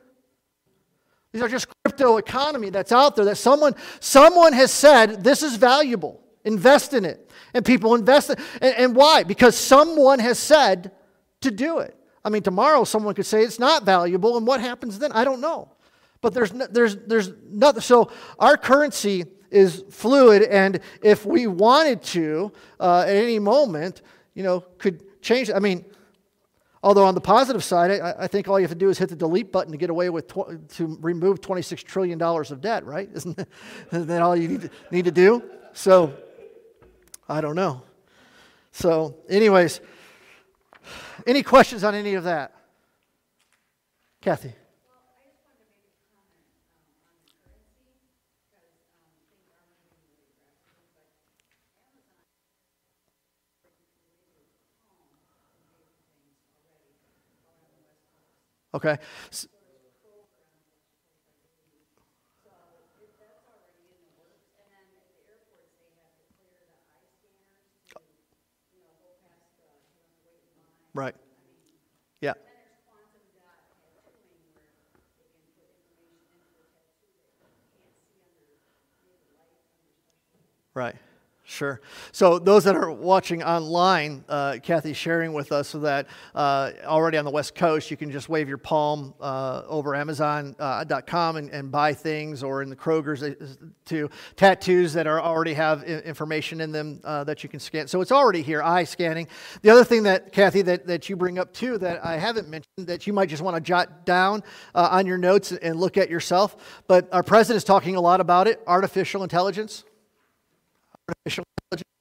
[1.38, 5.56] These are just crypto economy that's out there that someone, someone has said this is
[5.56, 6.20] valuable.
[6.44, 7.30] Invest in it.
[7.54, 9.22] And people invest in and, and why?
[9.22, 10.94] Because someone has said
[11.42, 11.96] to do it.
[12.26, 15.12] I mean, tomorrow someone could say it's not valuable, and what happens then?
[15.12, 15.70] I don't know.
[16.22, 17.82] But there's, no, there's, there's nothing.
[17.82, 18.10] So
[18.40, 24.02] our currency is fluid, and if we wanted to, uh, at any moment,
[24.34, 25.52] you know, could change.
[25.52, 25.86] I mean,
[26.88, 29.10] Although on the positive side, I, I, think all you have to do is hit
[29.10, 33.10] the delete button to get away with tw- to remove $26 trillion of debt, right?
[33.14, 33.50] Isn't that,
[33.92, 35.44] isn't that all you need to, need to do?
[35.74, 36.16] So,
[37.28, 37.82] I don't know.
[38.72, 39.82] So, anyways,
[41.26, 42.56] Any questions on any of that?
[44.22, 44.54] Kathy.
[58.78, 58.98] Okay.
[70.94, 71.16] Right.
[72.22, 72.34] Yeah.
[80.76, 80.96] Right.
[81.50, 81.80] Sure.
[82.12, 87.18] So those that are watching online, uh, Kathy's sharing with us so that uh, already
[87.18, 91.50] on the West Coast, you can just wave your palm uh, over Amazon.com uh, and,
[91.52, 93.34] and, buy things, or in the Kroger's uh,
[93.86, 97.88] to tattoos that are already have information in them uh, that you can scan.
[97.88, 99.30] So it's already here, eye scanning.
[99.62, 102.88] The other thing that Kathy that, that you bring up too that I haven't mentioned
[102.88, 104.44] that you might just want to jot down
[104.76, 108.48] on your notes and look at yourself, but our president is talking a lot about
[108.48, 109.86] it: artificial intelligence
[111.08, 111.92] artificial intelligence.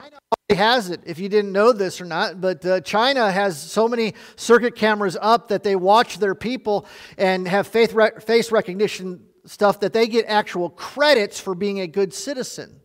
[0.00, 3.60] China already has it, if you didn't know this or not, but uh, China has
[3.60, 6.86] so many circuit cameras up that they watch their people
[7.18, 12.80] and have face recognition stuff that they get actual credits for being a good citizen.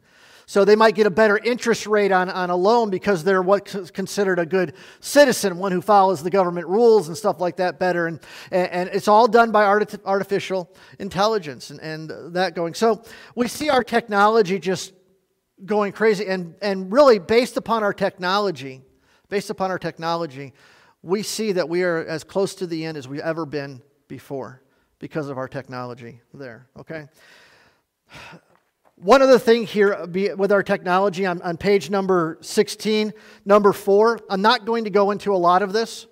[0.48, 3.90] So they might get a better interest rate on, on a loan because they're what's
[3.92, 8.06] considered a good citizen, one who follows the government rules and stuff like that better.
[8.06, 8.20] And,
[8.52, 12.76] and it's all done by artificial intelligence and, and that going.
[12.76, 13.02] So
[13.36, 14.94] we see our technology just
[15.64, 16.26] going crazy.
[16.28, 18.82] And, and really, based upon our technology,
[19.30, 20.54] based upon our technology,
[21.02, 24.62] we see that we are as close to the end as we've ever been before
[25.00, 27.08] because of our technology there, okay?
[28.96, 30.06] One other thing here
[30.38, 33.14] with our technology on, on page number 16,
[33.46, 36.08] number four, I'm not going to go into a lot of this.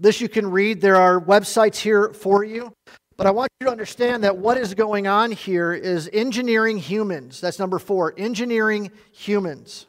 [0.00, 0.80] This you can read.
[0.80, 2.72] There are websites here for you.
[3.18, 7.40] But I want you to understand that what is going on here is engineering humans.
[7.40, 9.86] That's number four engineering humans.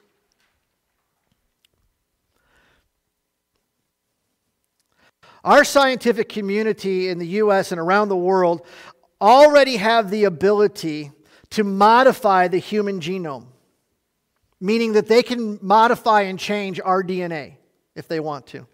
[5.43, 7.71] Our scientific community in the U.S.
[7.71, 8.65] and around the world
[9.21, 11.11] already have the ability
[11.51, 13.45] to modify the human genome,
[14.59, 17.57] meaning that they can modify and change our DNA
[17.95, 18.67] if they want to.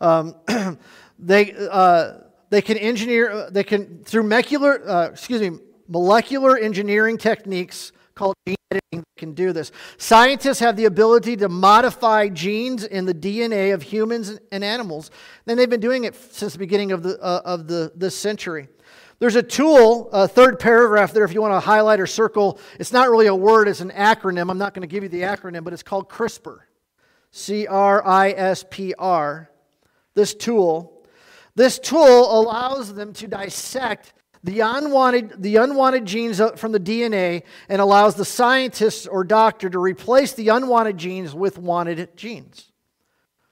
[0.00, 0.34] Um,
[1.18, 2.12] they, uh,
[2.50, 8.34] they can engineer, uh, they can, through molecular, uh, excuse me, molecular engineering techniques called
[8.46, 9.70] gene editing, can do this.
[9.98, 15.10] Scientists have the ability to modify genes in the DNA of humans and animals.
[15.46, 18.68] And they've been doing it since the beginning of, the, uh, of the, this century.
[19.20, 22.58] There's a tool, a third paragraph there, if you want to highlight or circle.
[22.78, 24.50] It's not really a word, it's an acronym.
[24.50, 26.60] I'm not going to give you the acronym, but it's called CRISPR.
[27.30, 29.50] C R I S P R.
[30.14, 30.99] This tool
[31.54, 37.80] this tool allows them to dissect the unwanted, the unwanted genes from the DNA and
[37.80, 42.70] allows the scientist or doctor to replace the unwanted genes with wanted genes.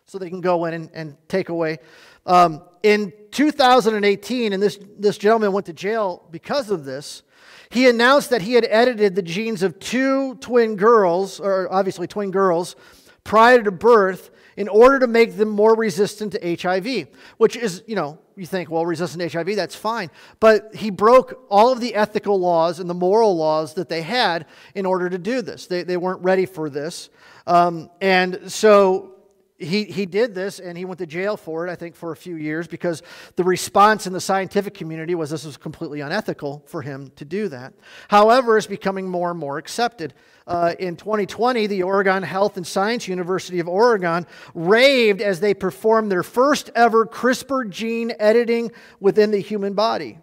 [0.07, 1.79] So they can go in and, and take away.
[2.25, 7.23] Um, in 2018, and this, this gentleman went to jail because of this,
[7.71, 12.31] he announced that he had edited the genes of two twin girls, or obviously twin
[12.31, 12.77] girls,
[13.25, 17.07] prior to birth in order to make them more resistant to HIV,
[17.37, 20.11] which is, you know, you think, well, resistant to HIV, that's fine.
[20.41, 24.47] But he broke all of the ethical laws and the moral laws that they had
[24.75, 25.69] in order to do this.
[25.69, 27.09] They, they weren't ready for this.
[27.47, 29.15] Um, and so
[29.59, 32.17] he, he did this and he went to jail for it, I think, for a
[32.17, 33.03] few years because
[33.35, 37.49] the response in the scientific community was this was completely unethical for him to do
[37.49, 37.75] that.
[38.07, 40.15] However, it's becoming more and more accepted.
[40.47, 46.11] Uh, in 2020, the Oregon Health and Science University of Oregon raved as they performed
[46.11, 50.19] their first ever CRISPR gene editing within the human body.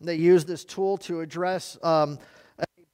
[0.00, 2.18] They used this tool to address um,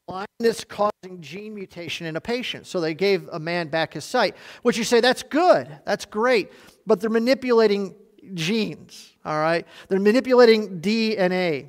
[0.07, 2.67] blindness causing gene mutation in a patient.
[2.67, 6.53] So they gave a man back his sight, which you say, that's good, that's great,
[6.87, 7.95] but they're manipulating
[8.35, 9.67] genes, all right?
[9.89, 11.69] They're manipulating DNA.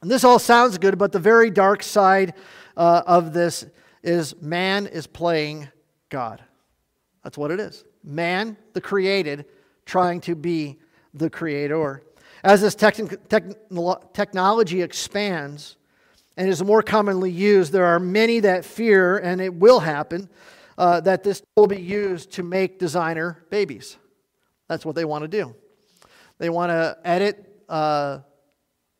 [0.00, 2.34] And this all sounds good, but the very dark side
[2.76, 3.66] uh, of this
[4.02, 5.68] is man is playing
[6.08, 6.42] God.
[7.22, 7.84] That's what it is.
[8.02, 9.46] Man, the created,
[9.86, 10.80] trying to be
[11.14, 12.02] the creator.
[12.42, 15.76] As this technology expands,
[16.36, 20.28] and is more commonly used, there are many that fear, and it will happen,
[20.78, 23.96] uh, that this will be used to make designer babies.
[24.68, 25.54] That's what they want to do.
[26.38, 28.20] They want to edit uh,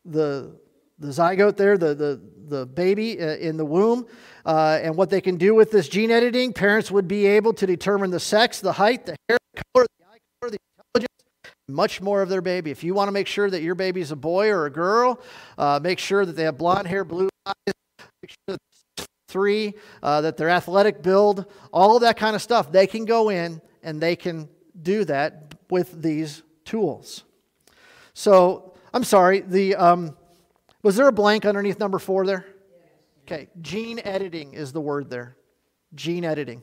[0.04, 0.54] the,
[0.98, 4.06] the zygote there, the, the, the baby uh, in the womb.
[4.44, 7.66] Uh, and what they can do with this gene editing, parents would be able to
[7.66, 10.58] determine the sex, the height, the hair, the color, the eye color, the
[11.72, 12.70] much more of their baby.
[12.70, 15.20] If you want to make sure that your baby is a boy or a girl,
[15.58, 17.74] uh, make sure that they have blonde hair, blue eyes,
[18.22, 22.70] make sure that three, uh, that they're athletic build, all of that kind of stuff.
[22.70, 24.48] They can go in and they can
[24.80, 27.24] do that with these tools.
[28.14, 29.40] So I'm sorry.
[29.40, 30.16] The um,
[30.82, 32.44] was there a blank underneath number four there?
[33.22, 35.36] Okay, gene editing is the word there.
[35.94, 36.62] Gene editing.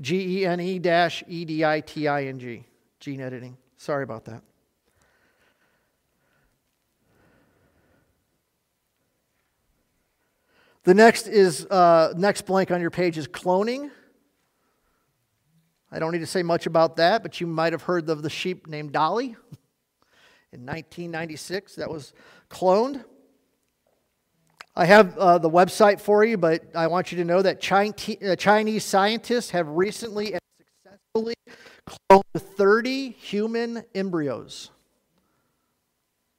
[0.00, 2.64] G E N E dash E D I T I N G.
[3.02, 3.56] Gene editing.
[3.78, 4.44] Sorry about that.
[10.84, 13.90] The next is uh, next blank on your page is cloning.
[15.90, 18.30] I don't need to say much about that, but you might have heard of the
[18.30, 19.34] sheep named Dolly.
[20.52, 22.12] In 1996, that was
[22.48, 23.04] cloned.
[24.76, 28.36] I have uh, the website for you, but I want you to know that uh,
[28.36, 30.36] Chinese scientists have recently
[31.14, 31.34] successfully
[31.86, 34.70] cloned 30 human embryos.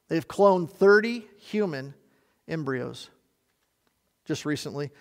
[0.10, 1.94] They've cloned 30 human
[2.48, 3.10] embryos
[4.26, 4.92] just recently.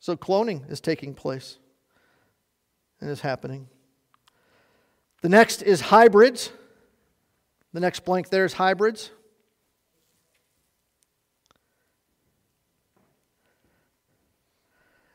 [0.00, 1.58] So cloning is taking place
[3.00, 3.68] and is happening.
[5.22, 6.50] The next is hybrids.
[7.72, 9.10] The next blank there is hybrids.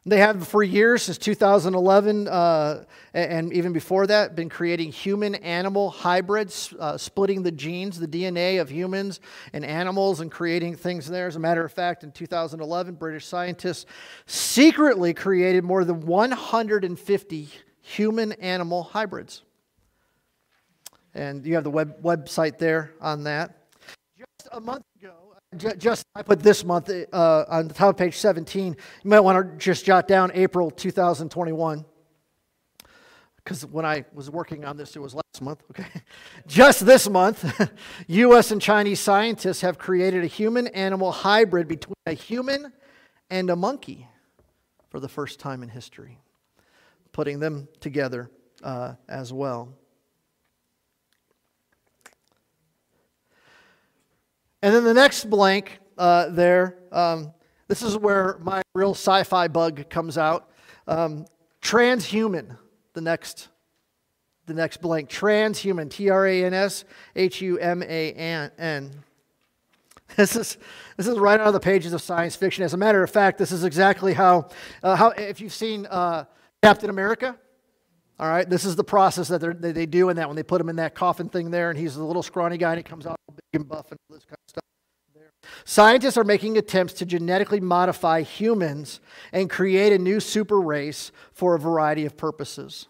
[0.07, 5.89] They have for years, since 2011, uh, and even before that, been creating human animal
[5.89, 9.19] hybrids, uh, splitting the genes, the DNA of humans
[9.51, 11.27] and animals, and creating things there.
[11.27, 13.85] As a matter of fact, in 2011, British scientists
[14.25, 17.49] secretly created more than 150
[17.81, 19.43] human animal hybrids.
[21.13, 23.67] And you have the web, website there on that.
[24.17, 28.17] Just a month ago, just I put this month uh, on the top of page
[28.17, 28.75] 17.
[29.03, 31.85] You might want to just jot down April 2021
[33.47, 35.63] because when I was working on this, it was last month.
[35.71, 35.87] Okay,
[36.47, 37.45] just this month,
[38.07, 38.51] U.S.
[38.51, 42.73] and Chinese scientists have created a human-animal hybrid between a human
[43.29, 44.05] and a monkey
[44.89, 46.19] for the first time in history,
[47.13, 48.29] putting them together
[48.63, 49.69] uh, as well.
[54.61, 57.33] And then the next blank uh, there, um,
[57.67, 60.49] this is where my real sci fi bug comes out.
[60.87, 61.25] Um,
[61.61, 62.57] transhuman,
[62.93, 63.49] the next,
[64.45, 65.09] the next blank.
[65.09, 66.85] Transhuman, T R A N S
[67.15, 68.91] H U M A N.
[70.15, 70.57] This is,
[70.95, 72.63] this is right out of the pages of science fiction.
[72.63, 74.47] As a matter of fact, this is exactly how,
[74.81, 76.23] uh, how if you've seen uh,
[76.63, 77.35] Captain America,
[78.17, 80.69] all right, this is the process that, they do in that when they put him
[80.69, 83.17] in that coffin thing there, and he's a little scrawny guy, and he comes out
[83.53, 84.63] buff and this kind of stuff.
[85.65, 88.99] Scientists are making attempts to genetically modify humans
[89.31, 92.87] and create a new super race for a variety of purposes.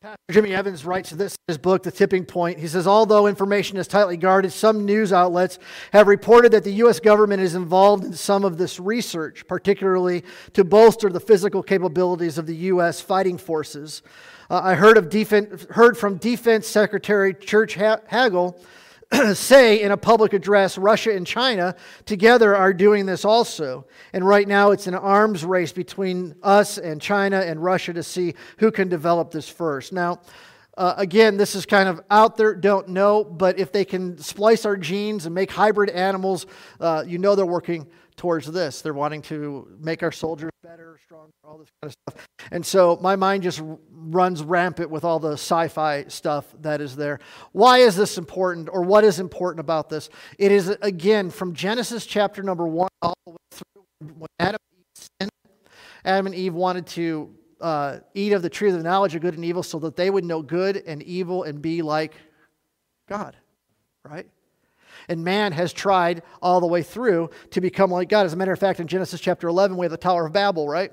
[0.00, 2.60] Pastor Jimmy Evans writes this in his book, The Tipping Point.
[2.60, 5.58] He says, Although information is tightly guarded, some news outlets
[5.92, 7.00] have reported that the U.S.
[7.00, 10.22] government is involved in some of this research, particularly
[10.52, 13.00] to bolster the physical capabilities of the U.S.
[13.00, 14.02] fighting forces.
[14.48, 17.70] Uh, I heard, of heard from Defense Secretary Chuck
[18.08, 18.56] Hagel
[19.34, 23.86] say in a public address Russia and China together are doing this also.
[24.12, 28.34] And right now it's an arms race between us and China and Russia to see
[28.58, 29.92] who can develop this first.
[29.92, 30.20] Now,
[30.76, 34.64] uh, again, this is kind of out there, don't know, but if they can splice
[34.64, 36.46] our genes and make hybrid animals,
[36.78, 37.88] uh, you know they're working
[38.18, 38.82] towards this.
[38.82, 42.28] They're wanting to make our soldiers better, stronger, all this kind of stuff.
[42.52, 46.96] And so my mind just runs rampant with all the sci fi stuff that is
[46.96, 47.20] there.
[47.52, 50.10] Why is this important, or what is important about this?
[50.38, 53.84] It is, again, from Genesis chapter number one all the way through
[54.18, 54.60] when Adam
[55.20, 55.52] and Eve.
[56.04, 59.34] Adam and Eve wanted to uh, eat of the tree of the knowledge of good
[59.34, 62.14] and evil so that they would know good and evil and be like
[63.08, 63.36] God,
[64.04, 64.28] right?
[65.08, 68.26] And man has tried all the way through to become like God.
[68.26, 70.68] As a matter of fact, in Genesis chapter 11, we have the Tower of Babel,
[70.68, 70.92] right?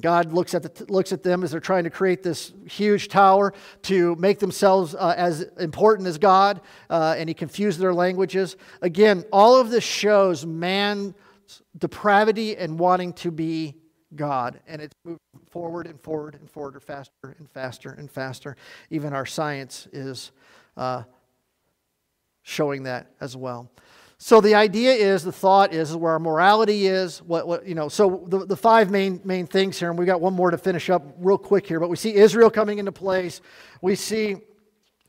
[0.00, 3.52] God looks at, the, looks at them as they're trying to create this huge tower
[3.82, 8.56] to make themselves uh, as important as God, uh, and he confused their languages.
[8.80, 11.12] Again, all of this shows man's
[11.76, 13.76] depravity and wanting to be
[14.16, 15.18] God, and it's moving
[15.50, 18.56] forward and forward and forward, or faster and faster and faster.
[18.88, 20.32] Even our science is
[20.78, 21.02] uh,
[22.42, 23.70] showing that as well.
[24.18, 27.20] So the idea is, the thought is, is where our morality is.
[27.22, 27.88] What, what you know.
[27.88, 30.90] So the, the five main main things here, and we got one more to finish
[30.90, 31.80] up real quick here.
[31.80, 33.40] But we see Israel coming into place.
[33.80, 34.36] We see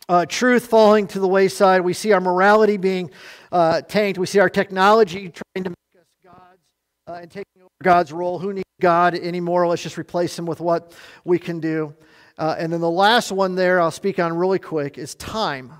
[0.09, 1.81] uh, truth falling to the wayside.
[1.81, 3.11] We see our morality being
[3.51, 4.17] uh, tanked.
[4.17, 6.61] We see our technology trying to make us gods
[7.05, 8.39] uh, and taking over God's role.
[8.39, 9.67] Who needs God anymore?
[9.67, 10.91] Let's just replace him with what
[11.23, 11.93] we can do.
[12.39, 15.71] Uh, and then the last one there I'll speak on really quick is time.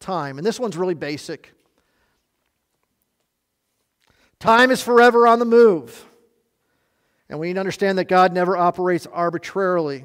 [0.00, 0.38] Time.
[0.38, 1.52] And this one's really basic.
[4.38, 6.06] Time is forever on the move.
[7.28, 10.04] And we need to understand that God never operates arbitrarily.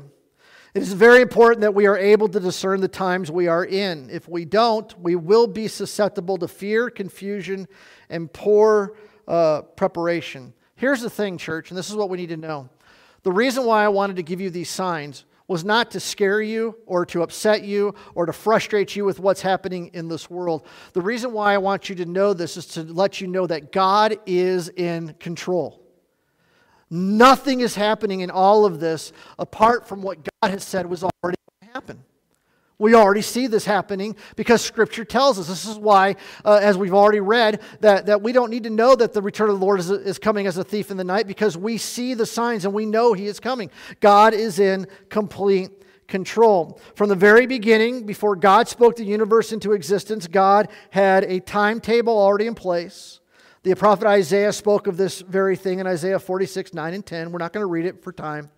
[0.73, 4.09] It is very important that we are able to discern the times we are in.
[4.09, 7.67] If we don't, we will be susceptible to fear, confusion,
[8.09, 8.95] and poor
[9.27, 10.53] uh, preparation.
[10.75, 12.69] Here's the thing, church, and this is what we need to know.
[13.21, 16.75] The reason why I wanted to give you these signs was not to scare you
[16.87, 20.65] or to upset you or to frustrate you with what's happening in this world.
[20.93, 23.71] The reason why I want you to know this is to let you know that
[23.71, 25.79] God is in control.
[26.89, 31.37] Nothing is happening in all of this apart from what God has said was already
[31.61, 32.03] going to happen.
[32.83, 35.47] We already see this happening because Scripture tells us.
[35.47, 38.93] This is why, uh, as we've already read, that, that we don't need to know
[38.93, 41.25] that the return of the Lord is, is coming as a thief in the night
[41.25, 43.71] because we see the signs and we know He is coming.
[44.01, 45.71] God is in complete
[46.09, 46.77] control.
[46.95, 52.17] From the very beginning, before God spoke the universe into existence, God had a timetable
[52.17, 53.21] already in place.
[53.63, 57.31] The prophet Isaiah spoke of this very thing in Isaiah 46, 9 and 10.
[57.31, 58.49] We're not going to read it for time.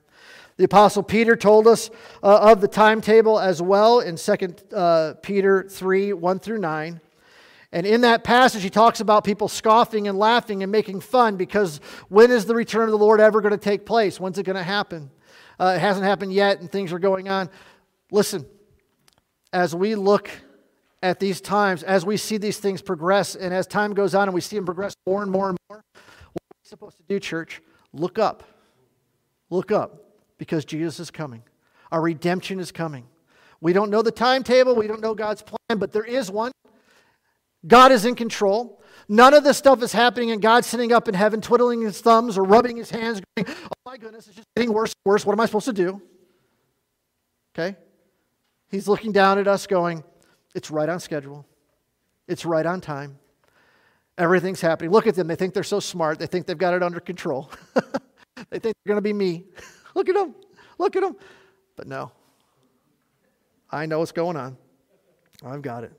[0.57, 1.89] The Apostle Peter told us
[2.23, 7.01] uh, of the timetable as well in 2 uh, Peter 3 1 through 9.
[7.73, 11.81] And in that passage, he talks about people scoffing and laughing and making fun because
[12.07, 14.17] when is the return of the Lord ever going to take place?
[14.17, 15.11] When's it going to happen?
[15.59, 17.49] Uh, it hasn't happened yet, and things are going on.
[18.11, 18.45] Listen,
[19.51, 20.29] as we look
[21.03, 24.33] at these times, as we see these things progress, and as time goes on and
[24.33, 25.83] we see them progress more and more and more,
[26.31, 27.61] what are we supposed to do, church?
[27.91, 28.43] Look up.
[29.49, 30.04] Look up
[30.37, 31.43] because Jesus is coming.
[31.91, 33.05] Our redemption is coming.
[33.61, 36.51] We don't know the timetable, we don't know God's plan, but there is one.
[37.67, 38.81] God is in control.
[39.07, 42.37] None of this stuff is happening, and God's sitting up in heaven, twiddling his thumbs
[42.37, 45.25] or rubbing his hands, going, Oh my goodness, it's just getting worse and worse.
[45.25, 46.01] What am I supposed to do?
[47.57, 47.75] Okay?
[48.69, 50.03] He's looking down at us, going,
[50.53, 51.45] It's right on schedule,
[52.27, 53.17] it's right on time.
[54.17, 54.91] Everything's happening.
[54.91, 55.27] Look at them.
[55.27, 57.51] They think they're so smart, they think they've got it under control.
[58.49, 59.45] they think they're going to be me.
[59.95, 60.35] Look at him.
[60.77, 61.15] Look at him.
[61.75, 62.11] But no,
[63.71, 64.57] I know what's going on.
[65.43, 65.93] I've got it.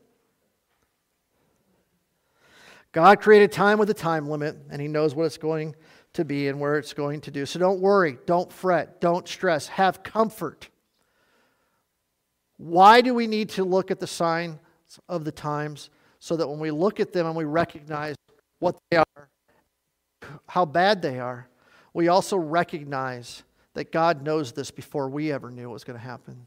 [2.92, 5.74] God created time with a time limit, and He knows what it's going
[6.14, 7.44] to be and where it's going to do.
[7.44, 10.70] So don't worry, don't fret, don't stress, have comfort.
[12.56, 14.58] Why do we need to look at the signs
[15.10, 15.90] of the times?
[16.20, 18.16] So that when we look at them and we recognize
[18.60, 19.28] what they are,
[20.48, 21.48] how bad they are,
[21.92, 23.42] we also recognize
[23.76, 26.46] that God knows this before we ever knew it was going to happen.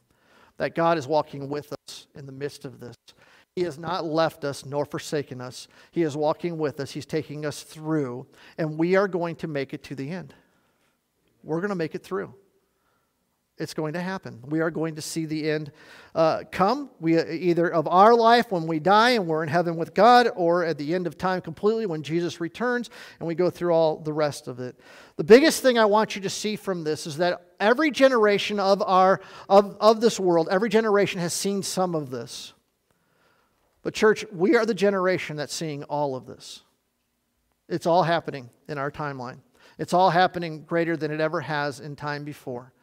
[0.57, 2.95] That God is walking with us in the midst of this.
[3.56, 5.68] He has not left us nor forsaken us.
[5.91, 6.89] He is walking with us.
[6.89, 8.26] He's taking us through,
[8.57, 10.34] and we are going to make it to the end.
[11.43, 12.34] We're going to make it through.
[13.60, 14.40] It's going to happen.
[14.48, 15.73] We are going to see the end
[16.15, 16.90] uh, come.
[17.02, 20.30] We uh, either of our life when we die and we're in heaven with God,
[20.36, 23.98] or at the end of time completely when Jesus returns and we go through all
[23.98, 24.80] the rest of it.
[25.18, 28.81] The biggest thing I want you to see from this is that every generation of
[28.81, 29.19] our
[29.49, 32.53] of, of this world, every generation has seen some of this.
[33.84, 36.64] But church, we are the generation that's seeing all of this.
[37.68, 39.40] It's all happening in our timeline.
[39.77, 42.73] It's all happening greater than it ever has in time before.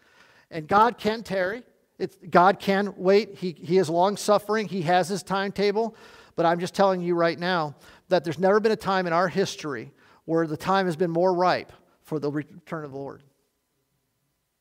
[0.51, 1.63] And God can tarry.
[1.99, 3.37] It's, God can wait.
[3.37, 4.69] He, he is long suffering.
[4.69, 5.97] He has his timetable.
[6.35, 7.77] But I'm just telling you right now
[8.09, 9.93] that there's never been a time in our history
[10.27, 13.23] where the time has been more ripe for the return of the Lord.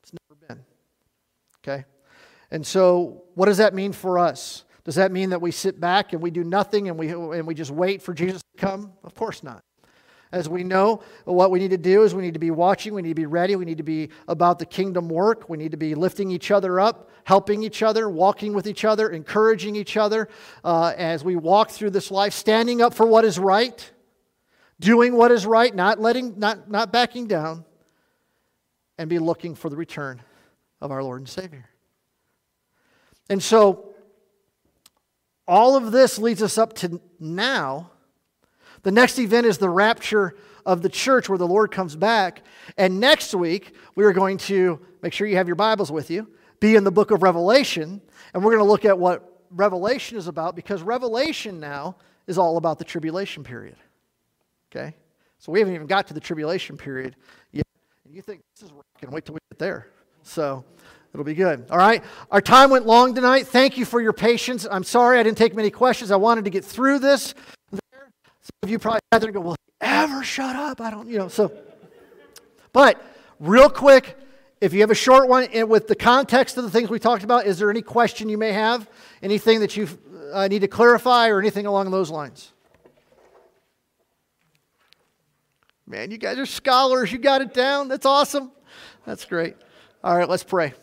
[0.04, 0.66] It's never been.
[1.60, 1.86] Okay?
[2.52, 4.64] And so, what does that mean for us?
[4.84, 7.56] Does that mean that we sit back and we do nothing and we, and we
[7.56, 8.94] just wait for Jesus to come?
[9.04, 9.64] Of course not.
[10.36, 13.02] As we know, what we need to do is we need to be watching, we
[13.02, 15.78] need to be ready, we need to be about the kingdom work, we need to
[15.78, 20.28] be lifting each other up, helping each other, walking with each other, encouraging each other
[20.66, 23.90] uh, as we walk through this life, standing up for what is right,
[24.78, 27.64] doing what is right, not letting, not, not backing down,
[28.98, 30.22] and be looking for the return
[30.82, 31.70] of our Lord and Savior.
[33.30, 33.96] And so,
[35.48, 37.92] all of this leads us up to now
[38.86, 42.44] the next event is the rapture of the church where the Lord comes back.
[42.78, 46.30] And next week, we are going to make sure you have your Bibles with you,
[46.60, 48.00] be in the book of Revelation,
[48.32, 51.96] and we're going to look at what Revelation is about because Revelation now
[52.28, 53.76] is all about the tribulation period.
[54.72, 54.96] Okay?
[55.40, 57.16] So we haven't even got to the tribulation period
[57.52, 57.66] yet.
[58.06, 59.88] And you think this is rocking, wait till we get there.
[60.22, 60.64] So
[61.12, 61.66] it'll be good.
[61.72, 62.04] All right?
[62.30, 63.48] Our time went long tonight.
[63.48, 64.68] Thank you for your patience.
[64.70, 66.12] I'm sorry I didn't take many questions.
[66.12, 67.34] I wanted to get through this.
[68.46, 70.80] Some of you probably sat there and go, Will he ever shut up?
[70.80, 71.30] I don't, you know.
[71.30, 71.52] So,
[72.72, 73.04] but
[73.40, 74.16] real quick,
[74.62, 77.24] if you have a short one and with the context of the things we talked
[77.24, 78.88] about, is there any question you may have?
[79.24, 79.88] Anything that you
[80.32, 82.52] uh, need to clarify or anything along those lines?
[85.88, 87.12] Man, you guys are scholars.
[87.12, 87.88] You got it down.
[87.88, 88.52] That's awesome.
[89.06, 89.56] That's great.
[90.04, 90.74] All right, let's pray.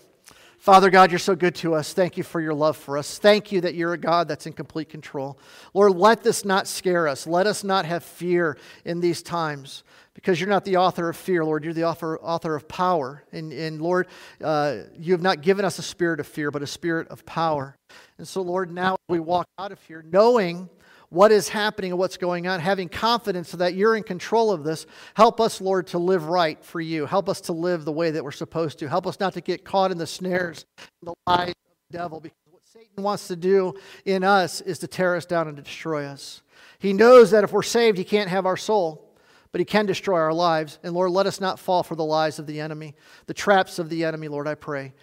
[0.63, 1.93] Father God, you're so good to us.
[1.93, 3.19] Thank you for your love for us.
[3.19, 5.37] Thank you that you're a God that's in complete control.
[5.75, 7.27] Lord, let this not scare us.
[7.27, 9.83] Let us not have fear in these times
[10.15, 11.65] because you're not the author of fear, Lord.
[11.65, 13.25] You're the author, author of power.
[13.33, 14.07] And, and Lord,
[14.41, 17.77] uh, you have not given us a spirit of fear, but a spirit of power.
[18.19, 20.71] And so, Lord, now we walk out of here knowing
[21.13, 24.65] what is happening and what's going on, having confidence so that you're in control of
[24.65, 24.87] this.
[25.13, 27.05] Help us, Lord, to live right for you.
[27.05, 28.89] Help us to live the way that we're supposed to.
[28.89, 30.65] Help us not to get caught in the snares,
[31.03, 31.55] the lies of
[31.91, 33.75] the devil, because what Satan wants to do
[34.07, 36.41] in us is to tear us down and to destroy us.
[36.79, 39.11] He knows that if we're saved, he can't have our soul
[39.53, 40.79] but he can destroy our lives.
[40.83, 42.95] And Lord, let us not fall for the lies of the enemy,
[43.27, 44.95] the traps of the enemy, Lord, I pray.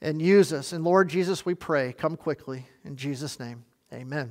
[0.00, 0.72] And use us.
[0.72, 2.66] And Lord Jesus, we pray, come quickly.
[2.84, 4.24] In Jesus' name, amen.